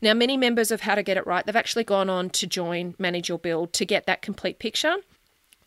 Now, 0.00 0.14
many 0.14 0.36
members 0.36 0.70
of 0.70 0.82
How 0.82 0.94
to 0.94 1.02
Get 1.02 1.16
It 1.16 1.26
Right, 1.26 1.44
they've 1.44 1.56
actually 1.56 1.84
gone 1.84 2.08
on 2.08 2.30
to 2.30 2.46
join 2.46 2.94
Manage 2.98 3.28
Your 3.28 3.38
Build 3.38 3.72
to 3.74 3.84
get 3.84 4.06
that 4.06 4.22
complete 4.22 4.58
picture. 4.58 4.96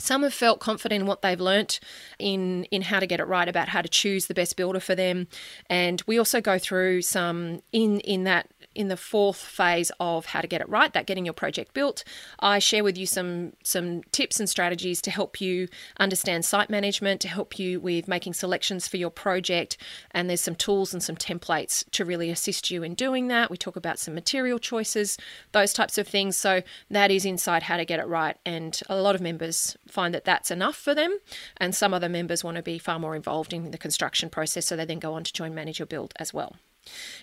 Some 0.03 0.23
have 0.23 0.33
felt 0.33 0.59
confident 0.59 0.99
in 0.99 1.07
what 1.07 1.21
they've 1.21 1.39
learnt 1.39 1.79
in, 2.19 2.65
in 2.65 2.81
how 2.81 2.99
to 2.99 3.07
get 3.07 3.21
it 3.21 3.23
right 3.25 3.47
about 3.47 3.69
how 3.69 3.81
to 3.81 3.87
choose 3.87 4.25
the 4.25 4.33
best 4.33 4.57
builder 4.57 4.81
for 4.81 4.95
them. 4.95 5.29
And 5.69 6.03
we 6.05 6.17
also 6.17 6.41
go 6.41 6.59
through 6.59 7.03
some 7.03 7.61
in, 7.71 8.01
in 8.01 8.25
that 8.25 8.49
in 8.75 8.87
the 8.87 8.97
fourth 8.97 9.37
phase 9.37 9.91
of 9.99 10.25
how 10.25 10.41
to 10.41 10.47
get 10.47 10.61
it 10.61 10.67
right, 10.67 10.93
that 10.93 11.05
getting 11.05 11.25
your 11.25 11.33
project 11.33 11.73
built, 11.73 12.03
I 12.39 12.59
share 12.59 12.83
with 12.83 12.97
you 12.97 13.05
some 13.05 13.53
some 13.63 14.03
tips 14.11 14.39
and 14.39 14.49
strategies 14.49 15.01
to 15.03 15.11
help 15.11 15.39
you 15.39 15.67
understand 15.99 16.45
site 16.45 16.69
management, 16.69 17.21
to 17.21 17.27
help 17.27 17.59
you 17.59 17.79
with 17.79 18.07
making 18.07 18.33
selections 18.33 18.87
for 18.87 18.97
your 18.97 19.09
project, 19.09 19.77
and 20.11 20.29
there's 20.29 20.41
some 20.41 20.55
tools 20.55 20.93
and 20.93 21.03
some 21.03 21.15
templates 21.15 21.89
to 21.91 22.05
really 22.05 22.29
assist 22.29 22.71
you 22.71 22.83
in 22.83 22.93
doing 22.95 23.27
that. 23.27 23.51
We 23.51 23.57
talk 23.57 23.75
about 23.75 23.99
some 23.99 24.15
material 24.15 24.59
choices, 24.59 25.17
those 25.51 25.73
types 25.73 25.97
of 25.97 26.07
things. 26.07 26.35
So 26.35 26.63
that 26.89 27.11
is 27.11 27.25
inside 27.25 27.63
how 27.63 27.77
to 27.77 27.85
get 27.85 27.99
it 27.99 28.07
right, 28.07 28.37
and 28.45 28.79
a 28.89 28.99
lot 29.01 29.15
of 29.15 29.21
members 29.21 29.77
find 29.93 30.13
that 30.13 30.25
that's 30.25 30.51
enough 30.51 30.75
for 30.75 30.95
them, 30.95 31.19
and 31.57 31.73
some 31.75 31.93
other 31.93 32.09
members 32.09 32.43
want 32.43 32.57
to 32.57 32.63
be 32.63 32.79
far 32.79 32.99
more 32.99 33.15
involved 33.15 33.53
in 33.53 33.71
the 33.71 33.77
construction 33.77 34.29
process, 34.29 34.65
so 34.65 34.75
they 34.75 34.85
then 34.85 34.99
go 34.99 35.13
on 35.13 35.23
to 35.23 35.31
join 35.31 35.53
Manage 35.53 35.79
Your 35.79 35.85
Build 35.85 36.13
as 36.17 36.33
well. 36.33 36.55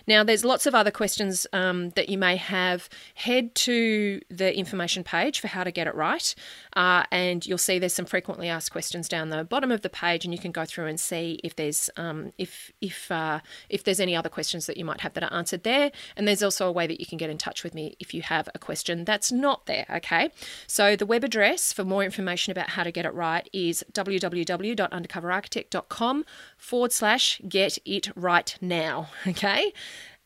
Now, 0.07 0.23
there's 0.23 0.43
lots 0.43 0.65
of 0.65 0.75
other 0.75 0.91
questions 0.91 1.47
um, 1.53 1.91
that 1.91 2.09
you 2.09 2.17
may 2.17 2.35
have. 2.35 2.89
Head 3.15 3.55
to 3.55 4.21
the 4.29 4.57
information 4.57 5.03
page 5.03 5.39
for 5.39 5.47
how 5.47 5.63
to 5.63 5.71
get 5.71 5.87
it 5.87 5.95
right, 5.95 6.35
uh, 6.75 7.03
and 7.11 7.45
you'll 7.45 7.57
see 7.57 7.79
there's 7.79 7.93
some 7.93 8.05
frequently 8.05 8.49
asked 8.49 8.71
questions 8.71 9.07
down 9.07 9.29
the 9.29 9.43
bottom 9.43 9.71
of 9.71 9.81
the 9.81 9.89
page, 9.89 10.25
and 10.25 10.33
you 10.33 10.39
can 10.39 10.51
go 10.51 10.65
through 10.65 10.87
and 10.87 10.99
see 10.99 11.39
if 11.43 11.55
there's 11.55 11.89
um, 11.97 12.33
if 12.37 12.71
if 12.81 13.11
uh, 13.11 13.39
if 13.69 13.83
there's 13.83 13.99
any 13.99 14.15
other 14.15 14.29
questions 14.29 14.65
that 14.65 14.77
you 14.77 14.85
might 14.85 15.01
have 15.01 15.13
that 15.13 15.23
are 15.23 15.33
answered 15.33 15.63
there. 15.63 15.91
And 16.15 16.27
there's 16.27 16.43
also 16.43 16.67
a 16.67 16.71
way 16.71 16.87
that 16.87 16.99
you 16.99 17.05
can 17.05 17.17
get 17.17 17.29
in 17.29 17.37
touch 17.37 17.63
with 17.63 17.73
me 17.73 17.95
if 17.99 18.13
you 18.13 18.21
have 18.23 18.49
a 18.53 18.59
question 18.59 19.05
that's 19.05 19.31
not 19.31 19.65
there. 19.65 19.85
Okay, 19.89 20.29
so 20.67 20.95
the 20.95 21.05
web 21.05 21.23
address 21.23 21.73
for 21.73 21.83
more 21.83 22.03
information 22.03 22.51
about 22.51 22.69
how 22.69 22.83
to 22.83 22.91
get 22.91 23.05
it 23.05 23.13
right 23.13 23.49
is 23.53 23.83
www.undercoverarchitect.com 23.93 26.25
forward 26.57 26.91
slash 26.91 27.41
get 27.47 27.77
it 27.85 28.09
right 28.15 28.57
now. 28.61 29.09
Okay. 29.31 29.50
Okay. 29.51 29.73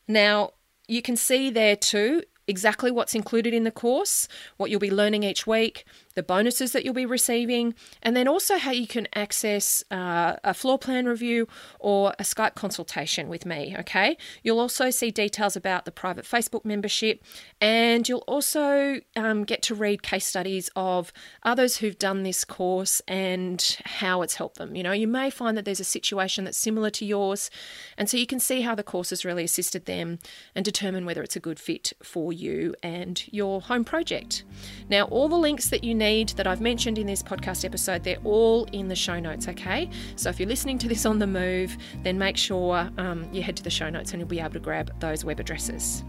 Now, 0.08 0.50
you 0.88 1.02
can 1.02 1.16
see 1.16 1.50
there 1.50 1.76
too 1.76 2.22
exactly 2.46 2.90
what's 2.90 3.14
included 3.14 3.52
in 3.52 3.64
the 3.64 3.72
course, 3.72 4.28
what 4.56 4.70
you'll 4.70 4.78
be 4.80 4.90
learning 4.90 5.24
each 5.24 5.46
week, 5.46 5.84
the 6.16 6.22
bonuses 6.22 6.72
that 6.72 6.84
you'll 6.84 6.94
be 6.94 7.06
receiving, 7.06 7.74
and 8.02 8.16
then 8.16 8.26
also 8.26 8.56
how 8.56 8.72
you 8.72 8.86
can 8.86 9.06
access 9.14 9.84
uh, 9.90 10.36
a 10.42 10.54
floor 10.54 10.78
plan 10.78 11.04
review 11.04 11.46
or 11.78 12.14
a 12.18 12.22
Skype 12.22 12.54
consultation 12.54 13.28
with 13.28 13.44
me. 13.44 13.76
Okay, 13.78 14.16
you'll 14.42 14.58
also 14.58 14.88
see 14.90 15.10
details 15.10 15.56
about 15.56 15.84
the 15.84 15.92
private 15.92 16.24
Facebook 16.24 16.64
membership, 16.64 17.22
and 17.60 18.08
you'll 18.08 18.24
also 18.26 19.00
um, 19.14 19.44
get 19.44 19.60
to 19.62 19.74
read 19.74 20.02
case 20.02 20.26
studies 20.26 20.70
of 20.74 21.12
others 21.42 21.76
who've 21.76 21.98
done 21.98 22.22
this 22.22 22.44
course 22.44 23.02
and 23.06 23.78
how 23.84 24.22
it's 24.22 24.36
helped 24.36 24.56
them. 24.56 24.74
You 24.74 24.82
know, 24.82 24.92
you 24.92 25.06
may 25.06 25.28
find 25.28 25.54
that 25.58 25.66
there's 25.66 25.80
a 25.80 25.84
situation 25.84 26.44
that's 26.44 26.58
similar 26.58 26.88
to 26.90 27.04
yours, 27.04 27.50
and 27.98 28.08
so 28.08 28.16
you 28.16 28.26
can 28.26 28.40
see 28.40 28.62
how 28.62 28.74
the 28.74 28.82
course 28.82 29.10
has 29.10 29.22
really 29.26 29.44
assisted 29.44 29.84
them 29.84 30.18
and 30.54 30.64
determine 30.64 31.04
whether 31.04 31.22
it's 31.22 31.36
a 31.36 31.40
good 31.40 31.60
fit 31.60 31.92
for 32.02 32.32
you 32.32 32.74
and 32.82 33.30
your 33.30 33.60
home 33.60 33.84
project. 33.84 34.44
Now, 34.88 35.02
all 35.04 35.28
the 35.28 35.36
links 35.36 35.68
that 35.68 35.84
you 35.84 35.94
need 35.94 36.05
need 36.06 36.28
that 36.30 36.46
I've 36.46 36.60
mentioned 36.60 36.98
in 36.98 37.06
this 37.06 37.22
podcast 37.22 37.64
episode, 37.64 38.04
they're 38.04 38.24
all 38.24 38.64
in 38.66 38.86
the 38.86 38.94
show 38.94 39.18
notes, 39.18 39.48
okay? 39.48 39.90
So 40.14 40.30
if 40.30 40.38
you're 40.38 40.48
listening 40.48 40.78
to 40.78 40.88
this 40.88 41.04
on 41.04 41.18
the 41.18 41.26
move, 41.26 41.76
then 42.04 42.16
make 42.16 42.36
sure 42.36 42.88
um, 42.96 43.28
you 43.32 43.42
head 43.42 43.56
to 43.56 43.62
the 43.62 43.70
show 43.70 43.90
notes 43.90 44.12
and 44.12 44.20
you'll 44.20 44.28
be 44.28 44.40
able 44.40 44.52
to 44.52 44.60
grab 44.60 44.92
those 45.00 45.24
web 45.24 45.40
addresses. 45.40 46.04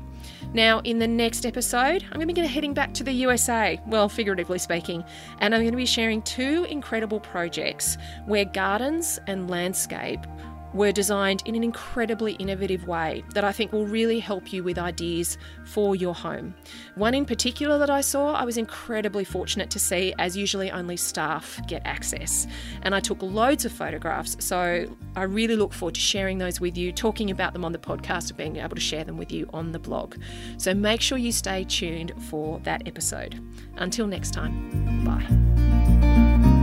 Now, 0.54 0.80
in 0.82 1.00
the 1.00 1.08
next 1.08 1.46
episode, 1.46 2.04
I'm 2.04 2.20
going 2.20 2.28
to 2.28 2.34
be 2.34 2.48
heading 2.48 2.74
back 2.74 2.94
to 2.96 3.04
the 3.04 3.12
USA, 3.12 3.82
well, 3.88 4.08
figuratively 4.08 4.60
speaking, 4.60 5.04
and 5.40 5.54
I'm 5.54 5.62
going 5.62 5.72
to 5.72 5.78
be 5.78 5.86
sharing 5.86 6.22
two 6.22 6.66
incredible 6.70 7.20
projects 7.20 7.98
where 8.26 8.46
gardens 8.46 9.20
and 9.28 9.50
landscape 9.50 10.22
were 10.78 10.92
designed 10.92 11.44
in 11.46 11.56
an 11.56 11.64
incredibly 11.64 12.34
innovative 12.34 12.88
way 12.88 13.24
that 13.34 13.44
I 13.44 13.52
think 13.52 13.74
will 13.74 13.86
really 13.86 14.20
help 14.20 14.54
you 14.54 14.64
with 14.64 14.78
ideas 14.78 15.38
for 15.66 15.96
your 15.96 16.14
home. 16.14 16.54
One 16.96 17.14
in 17.14 17.26
particular 17.26 17.78
that 17.80 17.90
I 17.90 18.02
saw, 18.02 18.34
I 18.34 18.46
was 18.46 18.58
incredibly 18.58 19.24
fortunate 19.24 19.70
to 19.72 19.80
see, 19.80 20.14
as 20.20 20.38
usually 20.38 20.72
only 20.72 20.96
staff 20.96 21.60
get 21.68 21.82
access. 21.86 22.48
And 22.84 22.94
I 22.94 23.00
took 23.00 23.22
loads 23.22 23.66
of 23.66 23.72
photographs, 23.72 24.38
so 24.40 24.86
I 25.16 25.24
really 25.24 25.56
look 25.56 25.74
forward 25.74 25.96
to 25.96 26.02
sharing 26.02 26.38
those 26.38 26.62
with 26.62 26.78
you, 26.78 26.92
talking 26.92 27.32
about 27.32 27.54
them 27.54 27.66
on 27.66 27.72
the 27.72 27.80
podcast, 27.80 28.30
and 28.30 28.38
being 28.38 28.58
able 28.58 28.76
to 28.76 28.82
share 28.82 29.04
them 29.04 29.18
with 29.18 29.32
you 29.32 29.50
on 29.52 29.72
the 29.72 29.80
blog. 29.80 30.16
So 30.58 30.74
make 30.74 31.02
sure 31.02 31.18
you 31.18 31.32
stay 31.32 31.64
tuned 31.64 32.14
for 32.30 32.60
that 32.60 32.88
episode. 32.88 33.44
Until 33.78 34.08
next 34.08 34.32
time, 34.32 35.04
bye. 35.04 36.57